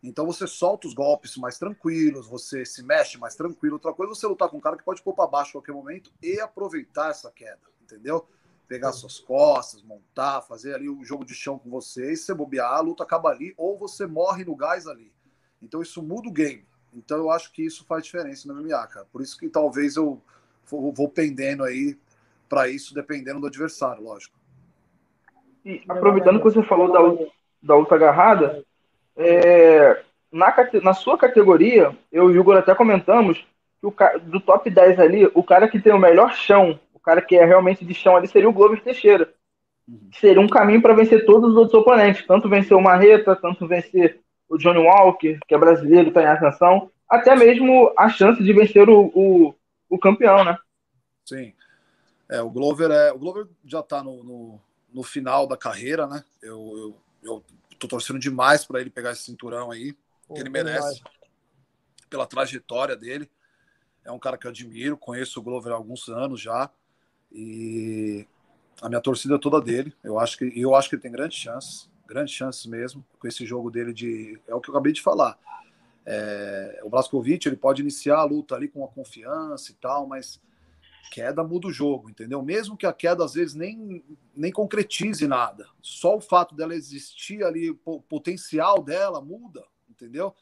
Então 0.00 0.24
você 0.24 0.46
solta 0.46 0.86
os 0.86 0.94
golpes 0.94 1.36
mais 1.36 1.58
tranquilos, 1.58 2.28
você 2.28 2.64
se 2.64 2.80
mexe 2.80 3.18
mais 3.18 3.34
tranquilo. 3.34 3.74
Outra 3.74 3.92
coisa 3.92 4.12
é 4.12 4.14
você 4.14 4.24
lutar 4.24 4.48
com 4.48 4.58
um 4.58 4.60
cara 4.60 4.76
que 4.76 4.84
pode 4.84 5.02
pôr 5.02 5.14
para 5.14 5.26
baixo 5.26 5.50
a 5.50 5.52
qualquer 5.54 5.72
momento 5.72 6.12
e 6.22 6.38
aproveitar 6.38 7.10
essa 7.10 7.28
queda, 7.32 7.58
entendeu? 7.82 8.24
Pegar 8.68 8.92
suas 8.92 9.18
costas, 9.18 9.82
montar, 9.82 10.42
fazer 10.42 10.76
ali 10.76 10.88
o 10.88 10.98
um 10.98 11.04
jogo 11.04 11.24
de 11.24 11.34
chão 11.34 11.58
com 11.58 11.68
você 11.68 12.12
e 12.12 12.16
se 12.16 12.26
você 12.26 12.34
bobear, 12.34 12.74
a 12.74 12.80
luta 12.80 13.02
acaba 13.02 13.28
ali 13.28 13.52
ou 13.56 13.76
você 13.76 14.06
morre 14.06 14.44
no 14.44 14.54
gás 14.54 14.86
ali. 14.86 15.12
Então 15.60 15.82
isso 15.82 16.00
muda 16.04 16.28
o 16.28 16.32
game. 16.32 16.64
Então 16.94 17.18
eu 17.18 17.32
acho 17.32 17.52
que 17.52 17.66
isso 17.66 17.84
faz 17.84 18.04
diferença 18.04 18.46
no 18.46 18.54
MMA, 18.62 18.86
cara. 18.86 19.06
Por 19.06 19.20
isso 19.20 19.36
que 19.36 19.48
talvez 19.48 19.96
eu 19.96 20.22
vou 20.70 21.08
pendendo 21.08 21.64
aí 21.64 21.98
para 22.48 22.68
isso, 22.68 22.94
dependendo 22.94 23.40
do 23.40 23.48
adversário, 23.48 24.04
lógico. 24.04 24.36
E 25.66 25.82
aproveitando 25.88 26.38
que 26.38 26.44
você 26.44 26.62
falou 26.62 26.92
da, 26.92 27.26
da 27.60 27.74
luta 27.74 27.96
agarrada, 27.96 28.62
é, 29.16 30.00
na, 30.30 30.54
na 30.80 30.94
sua 30.94 31.18
categoria, 31.18 31.90
eu 32.12 32.30
e 32.30 32.38
o 32.38 32.40
Igor 32.40 32.56
até 32.56 32.72
comentamos 32.72 33.44
que 33.80 33.86
o, 33.86 33.94
do 34.22 34.38
top 34.38 34.70
10 34.70 35.00
ali, 35.00 35.28
o 35.34 35.42
cara 35.42 35.66
que 35.66 35.80
tem 35.80 35.92
o 35.92 35.98
melhor 35.98 36.32
chão, 36.34 36.78
o 36.94 37.00
cara 37.00 37.20
que 37.20 37.34
é 37.34 37.44
realmente 37.44 37.84
de 37.84 37.92
chão 37.94 38.16
ali, 38.16 38.28
seria 38.28 38.48
o 38.48 38.52
Glover 38.52 38.80
Teixeira. 38.80 39.28
Uhum. 39.88 40.08
Seria 40.12 40.40
um 40.40 40.48
caminho 40.48 40.80
para 40.80 40.94
vencer 40.94 41.26
todos 41.26 41.50
os 41.50 41.56
outros 41.56 41.74
oponentes, 41.74 42.24
tanto 42.24 42.48
vencer 42.48 42.76
o 42.76 42.80
Marreta, 42.80 43.34
tanto 43.34 43.66
vencer 43.66 44.20
o 44.48 44.56
Johnny 44.56 44.78
Walker, 44.78 45.40
que 45.48 45.54
é 45.54 45.58
brasileiro, 45.58 46.10
está 46.10 46.22
em 46.22 46.26
ascensão, 46.26 46.92
até 47.10 47.34
mesmo 47.34 47.92
a 47.98 48.08
chance 48.08 48.40
de 48.40 48.52
vencer 48.52 48.88
o, 48.88 49.10
o, 49.12 49.54
o 49.90 49.98
campeão, 49.98 50.44
né? 50.44 50.56
Sim. 51.24 51.52
É, 52.30 52.40
o 52.40 52.50
Glover 52.50 52.92
é, 52.92 53.12
o 53.12 53.18
Glover 53.18 53.46
já 53.64 53.80
está 53.80 54.02
no, 54.02 54.22
no, 54.22 54.60
no 54.92 55.02
final 55.02 55.46
da 55.46 55.56
carreira, 55.56 56.06
né? 56.06 56.24
Eu, 56.42 56.96
eu, 57.22 57.42
eu 57.70 57.76
tô 57.78 57.88
torcendo 57.88 58.18
demais 58.18 58.64
para 58.64 58.80
ele 58.80 58.90
pegar 58.90 59.12
esse 59.12 59.22
cinturão 59.22 59.70
aí, 59.70 59.92
Pô, 60.26 60.34
que 60.34 60.40
ele 60.40 60.48
merece, 60.48 61.02
pela 62.08 62.26
trajetória 62.26 62.96
dele. 62.96 63.30
É 64.04 64.12
um 64.12 64.18
cara 64.18 64.38
que 64.38 64.46
eu 64.46 64.50
admiro, 64.50 64.96
conheço 64.96 65.40
o 65.40 65.42
Glover 65.42 65.72
há 65.72 65.76
alguns 65.76 66.08
anos 66.08 66.40
já, 66.40 66.70
e 67.32 68.26
a 68.80 68.88
minha 68.88 69.00
torcida 69.00 69.34
é 69.34 69.38
toda 69.38 69.60
dele. 69.60 69.92
Eu 70.02 70.18
acho 70.18 70.38
que, 70.38 70.52
eu 70.58 70.74
acho 70.74 70.88
que 70.88 70.94
ele 70.94 71.02
tem 71.02 71.12
grandes 71.12 71.38
chances, 71.38 71.90
grandes 72.06 72.34
chances 72.34 72.66
mesmo, 72.66 73.04
com 73.18 73.26
esse 73.26 73.44
jogo 73.44 73.70
dele 73.70 73.92
de. 73.92 74.40
É 74.46 74.54
o 74.54 74.60
que 74.60 74.70
eu 74.70 74.74
acabei 74.74 74.92
de 74.92 75.02
falar. 75.02 75.38
É, 76.04 76.80
o 76.84 76.88
Blaskovic 76.88 77.46
ele 77.46 77.56
pode 77.56 77.82
iniciar 77.82 78.18
a 78.18 78.24
luta 78.24 78.54
ali 78.54 78.68
com 78.68 78.84
a 78.84 78.88
confiança 78.88 79.72
e 79.72 79.74
tal, 79.74 80.06
mas 80.06 80.40
queda 81.10 81.42
muda 81.42 81.68
o 81.68 81.72
jogo, 81.72 82.10
entendeu? 82.10 82.42
Mesmo 82.42 82.76
que 82.76 82.86
a 82.86 82.92
queda 82.92 83.24
às 83.24 83.34
vezes 83.34 83.54
nem, 83.54 84.04
nem 84.34 84.52
concretize 84.52 85.26
nada, 85.26 85.66
só 85.80 86.16
o 86.16 86.20
fato 86.20 86.54
dela 86.54 86.74
existir 86.74 87.44
ali, 87.44 87.70
o 87.84 88.00
potencial 88.00 88.82
dela 88.82 89.20
muda, 89.20 89.64
entendeu? 89.88 90.34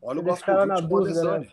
Olha 0.00 0.20
o 0.20 0.22
Blaskovic 0.22 0.88
com 0.88 0.96
a 0.96 1.00
Adesanya. 1.00 1.38
Né? 1.40 1.52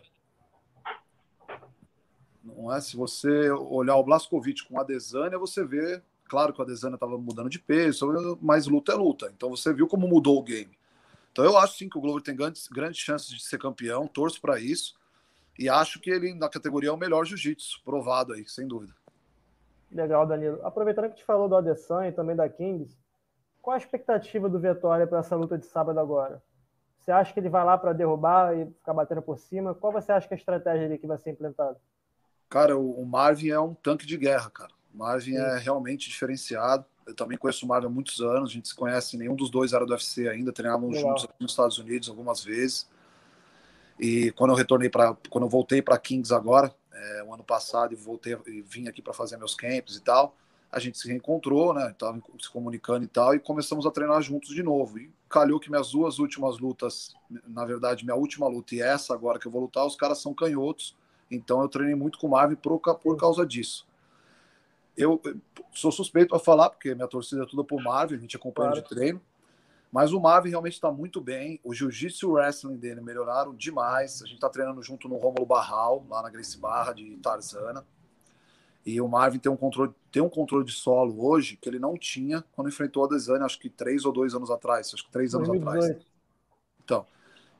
Não 2.43 2.73
é? 2.73 2.79
Se 2.79 2.95
você 2.95 3.49
olhar 3.49 3.95
o 3.95 4.03
Blaskovic 4.03 4.67
com 4.67 4.77
a 4.77 4.81
Adesanya, 4.81 5.37
você 5.37 5.65
vê, 5.65 6.01
claro 6.25 6.53
que 6.53 6.61
a 6.61 6.63
Adesanya 6.63 6.95
estava 6.95 7.17
mudando 7.17 7.49
de 7.49 7.59
peso, 7.59 8.37
mas 8.41 8.67
luta 8.67 8.91
é 8.91 8.95
luta. 8.95 9.31
Então 9.35 9.49
você 9.49 9.73
viu 9.73 9.87
como 9.87 10.07
mudou 10.07 10.37
o 10.37 10.43
game. 10.43 10.77
Então 11.31 11.43
eu 11.43 11.57
acho 11.57 11.77
sim 11.77 11.89
que 11.89 11.97
o 11.97 12.01
Glover 12.01 12.21
tem 12.21 12.35
grandes, 12.35 12.67
grandes 12.67 13.01
chances 13.01 13.29
de 13.29 13.43
ser 13.43 13.57
campeão, 13.57 14.07
torço 14.07 14.39
para 14.39 14.59
isso. 14.59 14.95
E 15.57 15.69
acho 15.69 15.99
que 15.99 16.09
ele, 16.09 16.33
na 16.33 16.49
categoria, 16.49 16.89
é 16.89 16.93
o 16.93 16.97
melhor 16.97 17.25
jiu-jitsu, 17.25 17.81
provado 17.83 18.33
aí, 18.33 18.45
sem 18.47 18.67
dúvida. 18.67 18.93
Legal, 19.91 20.25
Danilo. 20.27 20.59
Aproveitando 20.65 21.09
que 21.09 21.17
te 21.17 21.23
falou 21.23 21.47
do 21.47 21.55
Adesanya 21.55 22.09
e 22.09 22.11
também 22.11 22.35
da 22.35 22.49
Kings, 22.49 22.97
qual 23.61 23.75
a 23.75 23.77
expectativa 23.77 24.49
do 24.49 24.59
Vitória 24.59 25.07
para 25.07 25.19
essa 25.19 25.35
luta 25.35 25.57
de 25.57 25.65
sábado 25.65 25.99
agora? 25.99 26.43
Você 26.99 27.11
acha 27.11 27.33
que 27.33 27.39
ele 27.39 27.49
vai 27.49 27.63
lá 27.63 27.77
para 27.77 27.93
derrubar 27.93 28.57
e 28.57 28.65
ficar 28.65 28.93
batendo 28.93 29.21
por 29.21 29.37
cima? 29.37 29.73
Qual 29.73 29.93
você 29.93 30.11
acha 30.11 30.27
que 30.27 30.33
é 30.33 30.37
a 30.37 30.39
estratégia 30.39 30.85
ali 30.85 30.97
que 30.97 31.07
vai 31.07 31.17
ser 31.17 31.31
implementada? 31.31 31.79
Cara, 32.49 32.77
o 32.77 33.05
Marvin 33.05 33.49
é 33.49 33.59
um 33.59 33.73
tanque 33.73 34.05
de 34.05 34.17
guerra, 34.17 34.49
cara. 34.49 34.71
O 34.93 34.97
Marvin 34.97 35.33
Sim. 35.33 35.37
é 35.37 35.57
realmente 35.57 36.09
diferenciado. 36.09 36.85
Eu 37.05 37.15
também 37.15 37.37
conheço 37.37 37.65
o 37.65 37.69
Marvin 37.69 37.87
há 37.87 37.89
muitos 37.89 38.19
anos. 38.21 38.49
A 38.49 38.53
gente 38.53 38.67
se 38.67 38.75
conhece, 38.75 39.17
nenhum 39.17 39.35
dos 39.35 39.49
dois 39.49 39.71
era 39.71 39.85
do 39.85 39.91
UFC 39.91 40.27
ainda. 40.27 40.51
Treinávamos 40.51 40.99
juntos 40.99 41.27
nos 41.39 41.51
Estados 41.51 41.77
Unidos 41.77 42.09
algumas 42.09 42.43
vezes. 42.43 42.89
E 43.99 44.31
quando 44.31 44.51
eu 44.51 44.55
retornei 44.55 44.89
para, 44.89 45.15
quando 45.29 45.45
eu 45.45 45.49
voltei 45.49 45.81
para 45.81 45.97
Kings 45.97 46.33
agora, 46.33 46.73
é, 46.91 47.23
o 47.23 47.33
ano 47.33 47.43
passado, 47.43 47.93
e 47.93 47.95
voltei 47.95 48.37
e 48.47 48.61
vim 48.61 48.87
aqui 48.87 49.01
para 49.01 49.13
fazer 49.13 49.37
meus 49.37 49.55
camps 49.55 49.95
e 49.95 50.01
tal, 50.01 50.35
a 50.71 50.79
gente 50.79 50.97
se 50.97 51.07
reencontrou, 51.07 51.73
né? 51.73 51.95
Tava 51.97 52.21
se 52.39 52.49
comunicando 52.49 53.05
e 53.05 53.07
tal, 53.07 53.33
e 53.33 53.39
começamos 53.39 53.85
a 53.85 53.91
treinar 53.91 54.21
juntos 54.21 54.53
de 54.53 54.61
novo. 54.61 54.99
E 54.99 55.09
calhou 55.29 55.59
que 55.59 55.69
minhas 55.69 55.91
duas 55.91 56.19
últimas 56.19 56.59
lutas, 56.59 57.15
na 57.47 57.63
verdade, 57.63 58.03
minha 58.03 58.15
última 58.15 58.47
luta 58.47 58.75
e 58.75 58.81
essa 58.81 59.13
agora 59.13 59.39
que 59.39 59.45
eu 59.45 59.51
vou 59.51 59.61
lutar, 59.61 59.85
os 59.85 59.95
caras 59.95 60.21
são 60.21 60.33
canhotos. 60.33 60.95
Então 61.31 61.61
eu 61.61 61.69
treinei 61.69 61.95
muito 61.95 62.19
com 62.19 62.27
o 62.27 62.31
Marvin 62.31 62.55
por, 62.55 62.79
por 62.79 63.17
causa 63.17 63.45
disso. 63.45 63.87
Eu, 64.97 65.21
sou 65.73 65.91
suspeito 65.91 66.35
a 66.35 66.39
falar, 66.39 66.69
porque 66.69 66.93
minha 66.93 67.07
torcida 67.07 67.43
é 67.43 67.45
toda 67.45 67.63
por 67.63 67.81
Marvin, 67.81 68.15
a 68.15 68.19
gente 68.19 68.35
acompanha 68.35 68.71
claro. 68.71 68.83
de 68.83 68.89
treino. 68.89 69.21
Mas 69.95 70.11
o 70.11 70.19
Marvin 70.19 70.49
realmente 70.49 70.73
está 70.73 70.91
muito 70.91 71.21
bem. 71.21 71.57
O 71.63 71.73
jiu-jitsu 71.73 72.29
wrestling 72.29 72.75
dele 72.75 72.99
melhoraram 72.99 73.55
demais. 73.55 74.21
A 74.21 74.25
gente 74.25 74.35
está 74.35 74.49
treinando 74.49 74.83
junto 74.83 75.07
no 75.07 75.15
Rômulo 75.15 75.45
Barral, 75.45 76.05
lá 76.09 76.21
na 76.21 76.29
Grace 76.29 76.57
Barra 76.57 76.91
de 76.91 77.15
Tarzana. 77.23 77.87
E 78.85 78.99
o 78.99 79.07
Marvin 79.07 79.39
tem 79.39 79.49
um 79.49 79.55
controle, 79.55 79.93
tem 80.11 80.21
um 80.21 80.27
controle 80.27 80.65
de 80.65 80.73
solo 80.73 81.25
hoje 81.25 81.55
que 81.55 81.69
ele 81.69 81.79
não 81.79 81.97
tinha 81.97 82.43
quando 82.51 82.67
enfrentou 82.67 83.05
a 83.05 83.07
Desane, 83.07 83.45
acho 83.45 83.57
que 83.57 83.69
três 83.69 84.03
ou 84.03 84.11
dois 84.11 84.35
anos 84.35 84.51
atrás. 84.51 84.91
Acho 84.93 85.05
que 85.05 85.11
três 85.11 85.33
anos 85.33 85.47
2018. 85.47 85.85
atrás. 85.85 86.07
Então, 86.83 87.07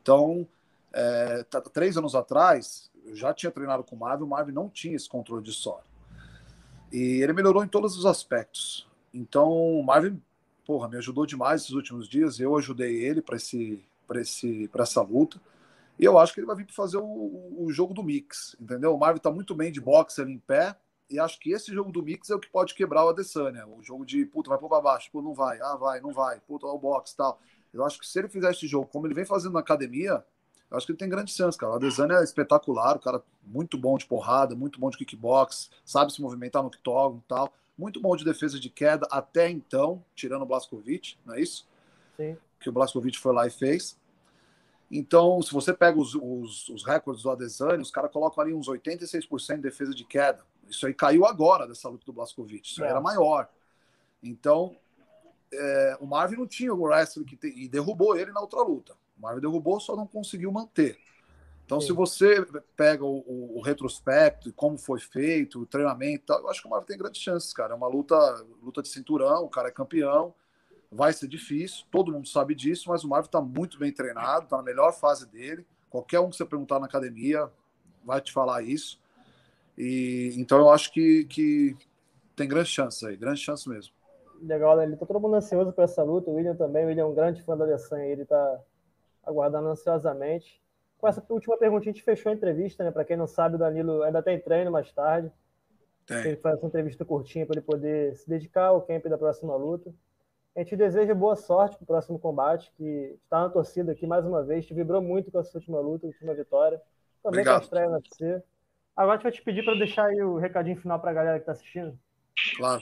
então 0.02 0.48
é, 0.92 1.42
tá, 1.44 1.62
três 1.62 1.96
anos 1.96 2.16
atrás, 2.16 2.92
eu 3.06 3.16
já 3.16 3.34
tinha 3.34 3.50
treinado 3.50 3.82
com 3.82 3.96
o 3.96 4.00
Marvin, 4.00 4.26
o 4.26 4.28
Marvin 4.28 4.52
não 4.52 4.68
tinha 4.68 4.94
esse 4.94 5.08
controle 5.08 5.42
de 5.42 5.54
solo. 5.54 5.86
E 6.92 7.22
ele 7.24 7.32
melhorou 7.32 7.64
em 7.64 7.68
todos 7.70 7.98
os 7.98 8.06
aspectos. 8.06 8.86
Então, 9.14 9.50
o 9.50 9.82
Marvin 9.82 10.22
porra, 10.66 10.90
me 10.90 10.98
ajudou 10.98 11.26
demais 11.26 11.62
esses 11.62 11.74
últimos 11.74 12.10
dias. 12.10 12.40
Eu 12.40 12.58
ajudei 12.58 13.04
ele 13.04 13.22
para 13.22 13.38
esse, 13.38 13.86
para 14.08 14.20
esse, 14.20 14.68
para 14.70 14.84
essa 14.84 15.02
luta. 15.02 15.40
E 15.98 16.04
eu 16.04 16.18
acho 16.18 16.34
que 16.34 16.40
ele 16.40 16.48
vai 16.48 16.56
vir 16.56 16.66
para 16.66 16.76
fazer 16.76 16.98
o, 16.98 17.56
o, 17.58 17.68
jogo 17.72 17.94
do 17.94 18.04
mix, 18.04 18.56
entendeu? 18.60 18.94
O 18.94 19.00
Marvin 19.00 19.18
está 19.18 19.32
muito 19.32 19.56
bem 19.56 19.72
de 19.72 19.80
boxe 19.80 20.22
ali 20.22 20.34
em 20.34 20.40
pé. 20.40 20.76
E 21.10 21.20
acho 21.20 21.40
que 21.40 21.52
esse 21.52 21.72
jogo 21.72 21.92
do 21.92 22.02
mix 22.02 22.30
é 22.30 22.36
o 22.36 22.40
que 22.40 22.50
pode 22.50 22.74
quebrar 22.74 23.06
o 23.06 23.10
Adesanya. 23.10 23.66
O 23.68 23.82
jogo 23.82 24.06
de, 24.06 24.26
puta, 24.26 24.50
vai 24.50 24.58
para 24.58 24.82
baixo, 24.82 25.10
pô, 25.12 25.22
não 25.22 25.34
vai, 25.34 25.62
ah, 25.62 25.76
vai, 25.76 26.02
não 26.02 26.12
vai, 26.12 26.40
puta, 26.42 26.66
o 26.66 26.80
boxe 26.80 27.16
tal. 27.16 27.40
Eu 27.72 27.86
acho 27.86 28.00
que 28.00 28.08
se 28.08 28.18
ele 28.18 28.28
fizer 28.28 28.50
esse 28.52 28.68
jogo 28.68 28.88
como 28.88 29.06
ele 29.06 29.14
vem 29.14 29.26
fazendo 29.26 29.54
na 29.54 29.60
academia, 29.60 30.26
eu 30.70 30.78
acho 30.78 30.86
que 30.86 30.92
ele 30.92 30.98
tem 30.98 31.08
grande 31.08 31.32
chance, 31.32 31.58
cara. 31.58 31.74
O 31.74 31.76
Adesanya 31.76 32.16
é 32.16 32.24
espetacular, 32.24 32.96
o 32.98 33.00
cara 33.00 33.24
muito 33.44 33.78
bom 33.78 33.98
de 33.98 34.06
porrada, 34.06 34.56
muito 34.56 34.80
bom 34.80 34.90
de 34.90 34.98
kickbox, 34.98 35.70
sabe 35.86 36.12
se 36.12 36.22
movimentar 36.22 36.64
no 36.64 36.70
octógono 36.70 37.22
e 37.24 37.28
tal 37.28 37.54
muito 37.78 38.00
bom 38.00 38.16
de 38.16 38.24
defesa 38.24 38.60
de 38.60 38.70
queda 38.70 39.08
até 39.12 39.50
então, 39.50 40.04
tirando 40.16 40.44
o 40.44 40.46
Blaskovic, 40.46 41.18
não 41.26 41.36
é 41.36 41.42
isso? 41.42 41.68
Sim. 42.16 42.38
Que 42.60 42.70
o 42.70 42.72
Blaskovic 42.72 43.18
foi 43.18 43.34
lá 43.34 43.46
e 43.46 43.50
fez. 43.50 44.00
Então, 44.90 45.42
se 45.42 45.52
você 45.52 45.74
pega 45.74 46.00
os, 46.00 46.16
os, 46.16 46.70
os 46.70 46.86
recordes 46.86 47.24
do 47.24 47.32
Adesanya, 47.32 47.82
os 47.82 47.92
caras 47.92 48.12
colocam 48.12 48.44
ali 48.44 48.54
uns 48.54 48.68
86% 48.68 49.56
de 49.56 49.62
defesa 49.62 49.94
de 49.94 50.06
queda. 50.06 50.44
Isso 50.70 50.86
aí 50.86 50.94
caiu 50.94 51.26
agora 51.26 51.68
dessa 51.68 51.90
luta 51.90 52.06
do 52.06 52.14
Blaskovic. 52.14 52.70
Isso 52.70 52.84
é. 52.84 52.90
era 52.90 53.02
maior. 53.02 53.50
Então, 54.22 54.76
é, 55.54 55.98
o 56.00 56.06
Marvin 56.06 56.38
não 56.38 56.48
tinha 56.48 56.74
o 56.74 56.84
wrestling 56.84 57.26
que 57.26 57.36
te, 57.36 57.48
e 57.48 57.68
derrubou 57.68 58.16
ele 58.16 58.32
na 58.32 58.42
outra 58.42 58.62
luta. 58.62 58.94
O 59.18 59.22
Marvin 59.22 59.42
derrubou, 59.42 59.80
só 59.80 59.96
não 59.96 60.08
conseguiu 60.08 60.52
manter. 60.52 61.00
Então, 61.66 61.82
Sim. 61.82 61.88
se 61.88 61.94
você 61.94 62.46
pega 62.78 63.04
o, 63.04 63.58
o, 63.58 63.60
retrospecto, 63.62 64.54
como 64.54 64.78
foi 64.78 65.00
feito, 65.00 65.62
o 65.62 65.66
treinamento, 65.66 66.32
eu 66.32 66.48
acho 66.48 66.62
que 66.62 66.68
o 66.68 66.70
Marvin 66.70 66.86
tem 66.86 66.98
grandes 66.98 67.20
chances, 67.20 67.52
cara. 67.52 67.74
É 67.74 67.76
uma 67.76 67.88
luta, 67.88 68.16
luta 68.62 68.84
de 68.84 68.88
cinturão, 68.88 69.44
o 69.44 69.50
cara 69.50 69.70
é 69.70 69.72
campeão, 69.72 70.34
vai 70.92 71.12
ser 71.12 71.28
difícil, 71.28 71.84
todo 71.90 72.12
mundo 72.12 72.28
sabe 72.28 72.54
disso, 72.54 72.90
mas 72.90 73.04
o 73.04 73.10
Marvin 73.10 73.28
está 73.28 73.42
muito 73.42 73.80
bem 73.80 73.92
treinado, 73.92 74.44
está 74.44 74.58
na 74.58 74.64
melhor 74.64 74.94
fase 74.94 75.26
dele. 75.28 75.66
Qualquer 75.90 76.20
um 76.20 76.30
que 76.30 76.36
você 76.36 76.46
perguntar 76.46 76.80
na 76.80 76.86
academia 76.86 77.50
vai 78.04 78.22
te 78.22 78.32
falar 78.32 78.62
isso. 78.62 79.00
E 79.76 80.36
então 80.38 80.60
eu 80.60 80.70
acho 80.70 80.94
que, 80.94 81.26
que 81.26 81.76
tem 82.36 82.48
grande 82.48 82.70
chance 82.70 83.06
aí, 83.08 83.18
grande 83.18 83.40
chance 83.40 83.68
mesmo. 83.68 83.92
Legal, 84.40 84.78
né? 84.78 84.84
Ele 84.84 84.98
tá 84.98 85.06
todo 85.06 85.20
mundo 85.20 85.36
ansioso 85.36 85.72
por 85.72 85.84
essa 85.84 86.04
luta. 86.04 86.30
O 86.30 86.36
William 86.36 86.56
também, 86.56 86.86
o 86.86 86.88
William 86.90 87.04
é 87.04 87.08
um 87.08 87.16
grande 87.16 87.42
fã 87.42 87.58
da 87.58 87.64
Adesanya, 87.64 88.06
ele 88.06 88.26
tá 88.26 88.60
aguardando 89.24 89.70
ansiosamente. 89.70 90.62
Com 90.98 91.08
essa 91.08 91.24
última 91.30 91.58
pergunta, 91.58 91.82
a 91.82 91.92
gente 91.92 92.04
fechou 92.04 92.32
a 92.32 92.36
entrevista, 92.36 92.84
né? 92.84 92.92
Para 92.92 93.06
quem 93.06 93.18
não 93.18 93.28
sabe, 93.28 93.56
o 93.56 93.60
Danilo 93.60 94.02
ainda 94.04 94.24
tem 94.24 94.40
treino 94.40 94.72
mais 94.72 94.92
tarde. 94.92 95.32
Tem. 96.06 96.18
Ele 96.20 96.38
faz 96.38 96.60
uma 96.60 96.68
entrevista 96.68 97.04
curtinha 97.04 97.46
para 97.46 97.56
ele 97.56 97.66
poder 97.66 98.16
se 98.16 98.30
dedicar 98.30 98.68
ao 98.68 98.82
camp 98.82 99.06
da 99.06 99.18
próxima 99.18 99.56
luta. 99.56 99.94
A 100.56 100.60
gente 100.60 100.76
deseja 100.78 101.14
boa 101.14 101.36
sorte 101.36 101.76
para 101.76 101.84
o 101.84 101.88
próximo 101.88 102.18
combate, 102.18 102.72
que 102.78 103.18
está 103.24 103.42
na 103.42 103.50
torcida 103.50 103.92
aqui 103.92 104.08
mais 104.08 104.26
uma 104.26 104.42
vez. 104.42 104.66
Te 104.66 104.74
vibrou 104.74 105.02
muito 105.02 105.30
com 105.30 105.40
essa 105.40 105.58
última 105.58 105.80
luta, 105.80 106.08
última 106.08 106.34
vitória. 106.34 106.82
Também 107.22 107.44
com 107.44 107.52
a 107.52 107.58
estreia 107.58 107.90
na 107.90 107.98
UFC. 107.98 108.42
Agora 108.96 109.14
a 109.14 109.16
gente 109.18 109.24
vai 109.24 109.32
te 109.34 109.42
pedir 109.42 109.66
para 109.66 109.78
deixar 109.78 110.06
aí 110.06 110.22
o 110.22 110.38
recadinho 110.38 110.80
final 110.80 111.00
para 111.00 111.12
a 111.12 111.14
galera 111.14 111.38
que 111.38 111.42
está 111.42 111.52
assistindo. 111.52 112.00
Claro. 112.56 112.82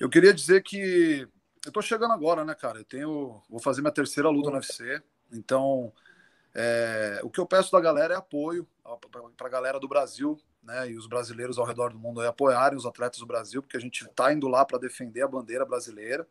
Eu 0.00 0.08
queria 0.08 0.34
dizer 0.34 0.62
que 0.62 1.28
eu 1.64 1.68
estou 1.68 1.82
chegando 1.82 2.12
agora, 2.12 2.44
né, 2.44 2.54
cara? 2.54 2.78
Eu 2.78 2.84
tenho, 2.84 3.40
vou 3.48 3.60
fazer 3.60 3.82
minha 3.82 3.92
terceira 3.92 4.28
luta 4.28 4.50
no 4.50 4.56
UFC. 4.56 5.00
Então, 5.30 5.92
é, 6.54 7.20
o 7.22 7.30
que 7.30 7.40
eu 7.40 7.46
peço 7.46 7.70
da 7.70 7.80
galera 7.80 8.14
é 8.14 8.16
apoio 8.16 8.66
para 9.36 9.46
a 9.46 9.50
galera 9.50 9.78
do 9.78 9.88
Brasil, 9.88 10.38
né? 10.62 10.90
E 10.90 10.96
os 10.96 11.06
brasileiros 11.06 11.58
ao 11.58 11.64
redor 11.64 11.92
do 11.92 11.98
mundo 11.98 12.20
aí 12.20 12.26
apoiarem 12.26 12.76
os 12.76 12.86
atletas 12.86 13.20
do 13.20 13.26
Brasil, 13.26 13.62
porque 13.62 13.76
a 13.76 13.80
gente 13.80 14.04
está 14.04 14.32
indo 14.32 14.48
lá 14.48 14.64
para 14.64 14.78
defender 14.78 15.22
a 15.22 15.28
bandeira 15.28 15.64
brasileira 15.64 16.26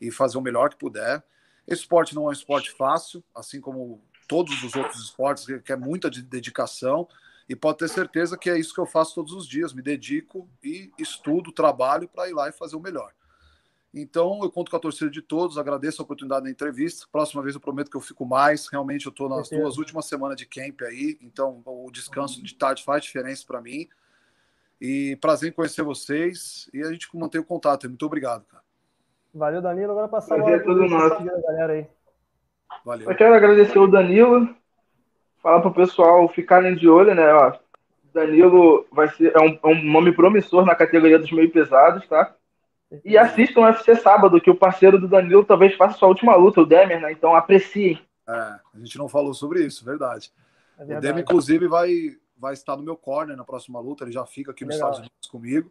e 0.00 0.10
fazer 0.10 0.38
o 0.38 0.42
melhor 0.42 0.70
que 0.70 0.76
puder. 0.76 1.22
Esse 1.66 1.82
esporte 1.82 2.14
não 2.14 2.24
é 2.24 2.28
um 2.30 2.32
esporte 2.32 2.72
fácil, 2.72 3.22
assim 3.34 3.60
como 3.60 4.02
todos 4.26 4.62
os 4.62 4.74
outros 4.74 5.02
esportes, 5.02 5.46
que 5.64 5.72
é 5.72 5.76
muita 5.76 6.10
dedicação. 6.10 7.08
E 7.48 7.56
pode 7.56 7.78
ter 7.78 7.88
certeza 7.88 8.38
que 8.38 8.48
é 8.48 8.58
isso 8.58 8.72
que 8.72 8.80
eu 8.80 8.86
faço 8.86 9.14
todos 9.14 9.32
os 9.32 9.46
dias. 9.46 9.72
Me 9.72 9.82
dedico 9.82 10.48
e 10.62 10.90
estudo, 10.98 11.52
trabalho 11.52 12.08
para 12.08 12.28
ir 12.28 12.32
lá 12.32 12.48
e 12.48 12.52
fazer 12.52 12.76
o 12.76 12.80
melhor. 12.80 13.12
Então, 13.92 14.38
eu 14.42 14.50
conto 14.50 14.70
com 14.70 14.76
a 14.76 14.80
torcida 14.80 15.10
de 15.10 15.20
todos, 15.20 15.58
agradeço 15.58 16.00
a 16.00 16.04
oportunidade 16.04 16.44
da 16.44 16.50
entrevista. 16.50 17.06
Próxima 17.10 17.42
vez 17.42 17.56
eu 17.56 17.60
prometo 17.60 17.90
que 17.90 17.96
eu 17.96 18.00
fico 18.00 18.24
mais. 18.24 18.68
Realmente, 18.68 19.06
eu 19.06 19.10
estou 19.10 19.28
nas 19.28 19.48
duas 19.50 19.78
últimas 19.78 20.06
semanas 20.06 20.36
de 20.36 20.46
camp 20.46 20.82
aí, 20.82 21.18
então 21.20 21.60
o 21.66 21.90
descanso 21.90 22.40
de 22.42 22.54
tarde 22.54 22.84
faz 22.84 23.02
diferença 23.02 23.44
para 23.44 23.60
mim. 23.60 23.88
E 24.80 25.16
prazer 25.20 25.50
em 25.50 25.52
conhecer 25.52 25.82
vocês 25.82 26.70
e 26.72 26.82
a 26.82 26.90
gente 26.90 27.08
mantém 27.14 27.40
o 27.40 27.44
contato. 27.44 27.88
Muito 27.88 28.06
obrigado, 28.06 28.44
cara. 28.44 28.62
Valeu, 29.34 29.60
Danilo. 29.60 29.90
Agora 29.92 30.08
passar 30.08 30.36
a 30.36 30.38
bola 30.38 30.58
tudo 30.60 30.86
nosso. 30.88 31.22
galera 31.24 31.72
aí. 31.72 31.86
Valeu. 32.84 33.10
Eu 33.10 33.16
quero 33.16 33.34
agradecer 33.34 33.78
o 33.78 33.86
Danilo, 33.86 34.54
falar 35.42 35.60
para 35.60 35.70
o 35.70 35.74
pessoal 35.74 36.28
ficarem 36.28 36.76
de 36.76 36.88
olho, 36.88 37.14
né? 37.14 37.32
Ó, 37.34 37.52
Danilo 38.14 38.86
vai 38.90 39.08
ser, 39.08 39.36
é 39.36 39.40
um, 39.40 39.58
é 39.62 39.66
um 39.66 39.82
nome 39.84 40.12
promissor 40.12 40.64
na 40.64 40.74
categoria 40.74 41.18
dos 41.18 41.30
meio 41.32 41.50
pesados, 41.50 42.06
tá? 42.08 42.34
E 43.04 43.16
assistam 43.16 43.60
o 43.60 43.64
UFC 43.64 43.94
sábado, 43.96 44.40
que 44.40 44.50
o 44.50 44.56
parceiro 44.56 44.98
do 44.98 45.06
Danilo 45.06 45.44
talvez 45.44 45.76
faça 45.76 45.96
sua 45.96 46.08
última 46.08 46.34
luta, 46.34 46.60
o 46.60 46.66
Demer, 46.66 47.00
né? 47.00 47.12
Então 47.12 47.34
apreciem. 47.34 48.00
É, 48.28 48.32
a 48.32 48.78
gente 48.78 48.98
não 48.98 49.08
falou 49.08 49.32
sobre 49.32 49.64
isso, 49.64 49.84
verdade. 49.84 50.32
É 50.76 50.84
verdade. 50.84 50.98
O 50.98 51.00
Demer, 51.00 51.22
inclusive, 51.22 51.68
vai, 51.68 52.16
vai 52.36 52.52
estar 52.52 52.76
no 52.76 52.82
meu 52.82 52.96
corner 52.96 53.36
na 53.36 53.44
próxima 53.44 53.78
luta, 53.78 54.04
ele 54.04 54.12
já 54.12 54.26
fica 54.26 54.50
aqui 54.50 54.64
nos 54.64 54.74
Estados 54.74 54.98
Unidos 54.98 55.28
comigo. 55.30 55.70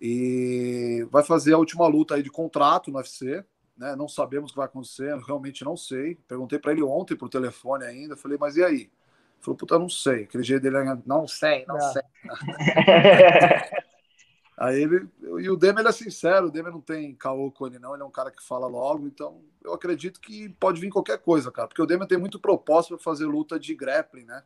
E 0.00 1.06
vai 1.10 1.24
fazer 1.24 1.54
a 1.54 1.58
última 1.58 1.86
luta 1.86 2.14
aí 2.14 2.22
de 2.22 2.30
contrato 2.30 2.90
no 2.90 2.98
UFC. 2.98 3.44
Né? 3.76 3.96
Não 3.96 4.08
sabemos 4.08 4.50
o 4.50 4.54
que 4.54 4.58
vai 4.58 4.66
acontecer, 4.66 5.16
realmente 5.18 5.64
não 5.64 5.76
sei. 5.76 6.16
Perguntei 6.28 6.58
para 6.58 6.72
ele 6.72 6.82
ontem 6.82 7.16
por 7.16 7.28
telefone 7.28 7.84
ainda, 7.84 8.16
falei, 8.16 8.38
mas 8.38 8.56
e 8.56 8.64
aí? 8.64 8.80
Ele 8.80 8.90
falou, 9.40 9.56
puta, 9.56 9.78
não 9.78 9.88
sei. 9.88 10.24
Aquele 10.24 10.44
jeito 10.44 10.62
dele, 10.62 10.76
não 11.06 11.26
sei, 11.26 11.64
não, 11.66 11.76
não. 11.76 11.92
sei. 11.92 12.02
Aí 14.62 14.80
ele. 14.80 15.08
E 15.40 15.50
o 15.50 15.56
Demi 15.56 15.80
ele 15.80 15.88
é 15.88 15.92
sincero, 15.92 16.46
o 16.46 16.50
Demi 16.50 16.70
não 16.70 16.80
tem 16.80 17.12
caô 17.16 17.50
com 17.50 17.66
ele, 17.66 17.80
não. 17.80 17.94
Ele 17.94 18.02
é 18.04 18.06
um 18.06 18.12
cara 18.12 18.30
que 18.30 18.40
fala 18.40 18.68
logo, 18.68 19.08
então 19.08 19.40
eu 19.64 19.74
acredito 19.74 20.20
que 20.20 20.50
pode 20.50 20.80
vir 20.80 20.88
qualquer 20.88 21.18
coisa, 21.18 21.50
cara. 21.50 21.66
Porque 21.66 21.82
o 21.82 21.86
Demi 21.86 22.06
tem 22.06 22.16
muito 22.16 22.38
propósito 22.38 22.94
para 22.94 23.02
fazer 23.02 23.26
luta 23.26 23.58
de 23.58 23.74
grappling, 23.74 24.22
né? 24.24 24.44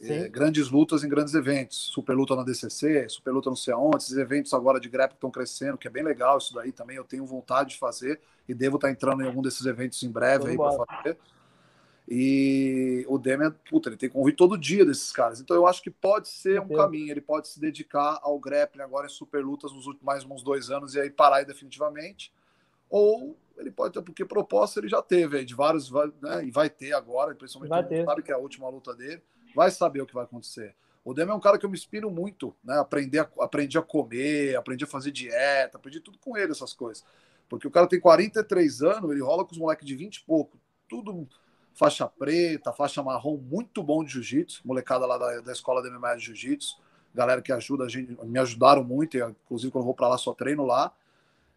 É, 0.00 0.26
grandes 0.26 0.70
lutas 0.70 1.04
em 1.04 1.08
grandes 1.08 1.34
eventos. 1.34 1.76
Super 1.92 2.14
luta 2.14 2.34
na 2.34 2.44
DCC, 2.44 3.06
super 3.10 3.30
luta 3.30 3.50
não 3.50 3.56
sei 3.56 3.74
aonde. 3.74 3.98
Esses 3.98 4.16
eventos 4.16 4.54
agora 4.54 4.80
de 4.80 4.88
grappling 4.88 5.16
estão 5.16 5.30
crescendo, 5.30 5.76
que 5.76 5.86
é 5.86 5.90
bem 5.90 6.02
legal 6.02 6.38
isso 6.38 6.54
daí 6.54 6.72
também. 6.72 6.96
Eu 6.96 7.04
tenho 7.04 7.26
vontade 7.26 7.70
de 7.70 7.78
fazer 7.78 8.20
e 8.48 8.54
devo 8.54 8.76
estar 8.76 8.90
entrando 8.90 9.22
em 9.22 9.26
algum 9.26 9.42
desses 9.42 9.66
eventos 9.66 10.02
em 10.02 10.10
breve 10.10 10.56
Vamos 10.56 10.80
aí 10.80 10.86
para 10.86 10.96
fazer. 10.96 11.18
E 12.14 13.06
o 13.08 13.16
Demian, 13.16 13.56
puta, 13.70 13.88
ele 13.88 13.96
tem 13.96 14.06
convite 14.06 14.36
todo 14.36 14.58
dia 14.58 14.84
desses 14.84 15.10
caras. 15.10 15.40
Então 15.40 15.56
eu 15.56 15.66
acho 15.66 15.82
que 15.82 15.90
pode 15.90 16.28
ser 16.28 16.60
um 16.60 16.68
caminho. 16.68 17.10
Ele 17.10 17.22
pode 17.22 17.48
se 17.48 17.58
dedicar 17.58 18.20
ao 18.20 18.38
grappling 18.38 18.82
agora 18.82 19.06
em 19.06 19.08
super 19.08 19.42
lutas 19.42 19.72
nos 19.72 19.86
últimos 19.86 20.04
mais 20.04 20.22
uns 20.22 20.42
dois 20.42 20.68
anos 20.68 20.94
e 20.94 21.00
aí 21.00 21.08
parar 21.08 21.36
aí 21.36 21.46
definitivamente. 21.46 22.30
Ou 22.90 23.34
ele 23.56 23.70
pode 23.70 23.94
ter, 23.94 24.02
porque 24.02 24.26
proposta 24.26 24.78
ele 24.78 24.90
já 24.90 25.00
teve 25.00 25.38
aí, 25.38 25.44
de 25.46 25.54
vários, 25.54 25.90
né, 26.20 26.44
e 26.44 26.50
vai 26.50 26.68
ter 26.68 26.92
agora, 26.92 27.34
principalmente 27.34 27.70
vai 27.70 27.82
ter. 27.82 28.04
sabe 28.04 28.22
que 28.22 28.30
é 28.30 28.34
a 28.34 28.38
última 28.38 28.68
luta 28.68 28.94
dele, 28.94 29.22
vai 29.54 29.70
saber 29.70 30.02
o 30.02 30.06
que 30.06 30.12
vai 30.12 30.24
acontecer. 30.24 30.74
O 31.02 31.14
Demian 31.14 31.32
é 31.32 31.36
um 31.36 31.40
cara 31.40 31.56
que 31.56 31.64
eu 31.64 31.70
me 31.70 31.78
inspiro 31.78 32.10
muito, 32.10 32.54
né? 32.62 32.78
Aprendi 32.78 33.18
a, 33.18 33.28
aprendi 33.40 33.78
a 33.78 33.82
comer, 33.82 34.54
aprendi 34.54 34.84
a 34.84 34.86
fazer 34.86 35.12
dieta, 35.12 35.78
aprendi 35.78 35.98
tudo 35.98 36.18
com 36.18 36.36
ele, 36.36 36.52
essas 36.52 36.74
coisas. 36.74 37.02
Porque 37.48 37.66
o 37.66 37.70
cara 37.70 37.86
tem 37.86 37.98
43 37.98 38.82
anos, 38.82 39.10
ele 39.10 39.22
rola 39.22 39.46
com 39.46 39.52
os 39.52 39.58
moleques 39.58 39.86
de 39.86 39.96
20 39.96 40.16
e 40.16 40.24
pouco, 40.24 40.58
tudo 40.86 41.26
faixa 41.74 42.06
preta, 42.06 42.72
faixa 42.72 43.02
marrom, 43.02 43.36
muito 43.36 43.82
bom 43.82 44.04
de 44.04 44.12
jiu-jitsu, 44.12 44.62
molecada 44.64 45.06
lá 45.06 45.18
da, 45.18 45.40
da 45.40 45.52
escola 45.52 45.82
de 45.82 45.90
MMA 45.90 46.16
de 46.16 46.26
jiu-jitsu, 46.26 46.78
galera 47.14 47.42
que 47.42 47.52
ajuda 47.52 47.84
a 47.84 47.88
gente, 47.88 48.16
me 48.24 48.38
ajudaram 48.38 48.84
muito, 48.84 49.16
inclusive 49.16 49.70
quando 49.70 49.82
eu 49.82 49.86
vou 49.86 49.94
para 49.94 50.08
lá 50.08 50.18
só 50.18 50.32
treino 50.34 50.64
lá, 50.64 50.92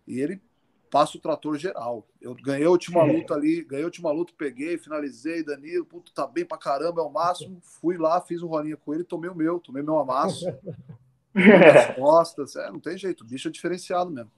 e 0.08 0.20
ele 0.20 0.42
passa 0.90 1.18
o 1.18 1.22
trator 1.22 1.58
geral. 1.58 2.06
Eu 2.22 2.34
ganhei 2.36 2.66
a 2.66 2.70
última 2.70 3.04
luta 3.04 3.34
ali, 3.34 3.64
ganhei 3.64 3.84
a 3.84 3.88
última 3.88 4.12
luta, 4.12 4.34
peguei, 4.38 4.78
finalizei, 4.78 5.44
Danilo, 5.44 5.86
puto, 5.86 6.14
tá 6.14 6.26
bem 6.26 6.46
pra 6.46 6.58
caramba, 6.58 7.02
é 7.02 7.04
o 7.04 7.10
máximo, 7.10 7.60
fui 7.62 7.98
lá, 7.98 8.22
fiz 8.22 8.42
um 8.42 8.48
rolinho 8.48 8.78
com 8.78 8.94
ele, 8.94 9.04
tomei 9.04 9.30
o 9.30 9.36
meu, 9.36 9.60
tomei 9.60 9.84
meu 9.84 9.98
amasso, 9.98 10.46
as 11.36 11.96
costas, 11.96 12.56
é, 12.56 12.72
não 12.72 12.80
tem 12.80 12.98
jeito, 12.98 13.22
o 13.22 13.28
bicho 13.28 13.48
é 13.48 13.52
diferenciado 13.52 14.10
mesmo. 14.10 14.32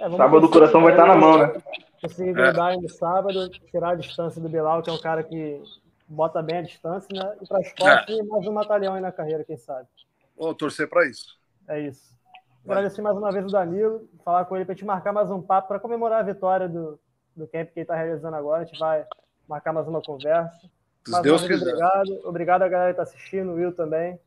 É, 0.00 0.10
sábado 0.10 0.46
o 0.46 0.50
coração 0.50 0.82
vai 0.82 0.92
estar 0.92 1.06
na 1.06 1.16
mão, 1.16 1.38
né? 1.38 1.52
Conseguir 2.00 2.32
grudar 2.32 2.74
é. 2.74 2.76
no 2.76 2.88
sábado, 2.88 3.48
tirar 3.70 3.90
a 3.90 3.94
distância 3.96 4.40
do 4.40 4.48
Bilal, 4.48 4.82
que 4.82 4.90
é 4.90 4.92
um 4.92 5.00
cara 5.00 5.22
que 5.22 5.60
bota 6.06 6.40
bem 6.40 6.58
a 6.58 6.62
distância, 6.62 7.08
né? 7.12 7.36
E 7.40 7.46
para 7.46 7.60
esporte, 7.60 8.12
é. 8.12 8.22
mais 8.22 8.46
um 8.46 8.54
batalhão 8.54 8.94
aí 8.94 9.00
na 9.00 9.10
carreira, 9.10 9.44
quem 9.44 9.56
sabe. 9.56 9.88
Vou 10.36 10.54
torcer 10.54 10.88
para 10.88 11.06
isso. 11.06 11.36
É 11.66 11.80
isso. 11.80 12.16
Agradecer 12.64 13.02
mais 13.02 13.16
uma 13.16 13.32
vez 13.32 13.44
o 13.46 13.48
Danilo, 13.48 14.08
falar 14.24 14.44
com 14.44 14.54
ele 14.54 14.64
para 14.64 14.74
te 14.74 14.84
marcar 14.84 15.12
mais 15.12 15.30
um 15.30 15.40
papo 15.40 15.68
para 15.68 15.80
comemorar 15.80 16.20
a 16.20 16.22
vitória 16.22 16.68
do, 16.68 16.98
do 17.34 17.46
camp 17.46 17.68
que 17.68 17.80
ele 17.80 17.84
está 17.84 17.96
realizando 17.96 18.36
agora. 18.36 18.62
A 18.62 18.64
gente 18.64 18.78
vai 18.78 19.06
marcar 19.48 19.72
mais 19.72 19.88
uma 19.88 20.02
conversa. 20.02 20.70
Se 21.04 21.10
mais 21.10 21.22
Deus 21.22 21.46
quiser. 21.46 21.66
Obrigado. 21.66 22.20
Obrigado 22.24 22.62
a 22.62 22.68
galera 22.68 22.94
que 22.94 23.00
está 23.00 23.02
assistindo, 23.02 23.52
o 23.52 23.54
Will 23.54 23.74
também. 23.74 24.20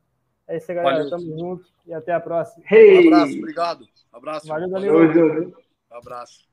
É 0.51 0.57
isso 0.57 0.69
aí, 0.69 0.75
galera. 0.75 0.97
Valeu. 0.97 1.09
Tamo 1.09 1.39
junto 1.39 1.65
e 1.85 1.93
até 1.93 2.11
a 2.11 2.19
próxima. 2.19 2.63
Hey. 2.69 3.05
Um 3.05 3.13
abraço, 3.13 3.37
obrigado. 3.37 3.87
Um 4.13 4.17
abraço. 4.17 4.47
Valeu, 4.47 4.69
Danilo. 4.69 5.55
Um 5.89 5.97
abraço. 5.97 6.50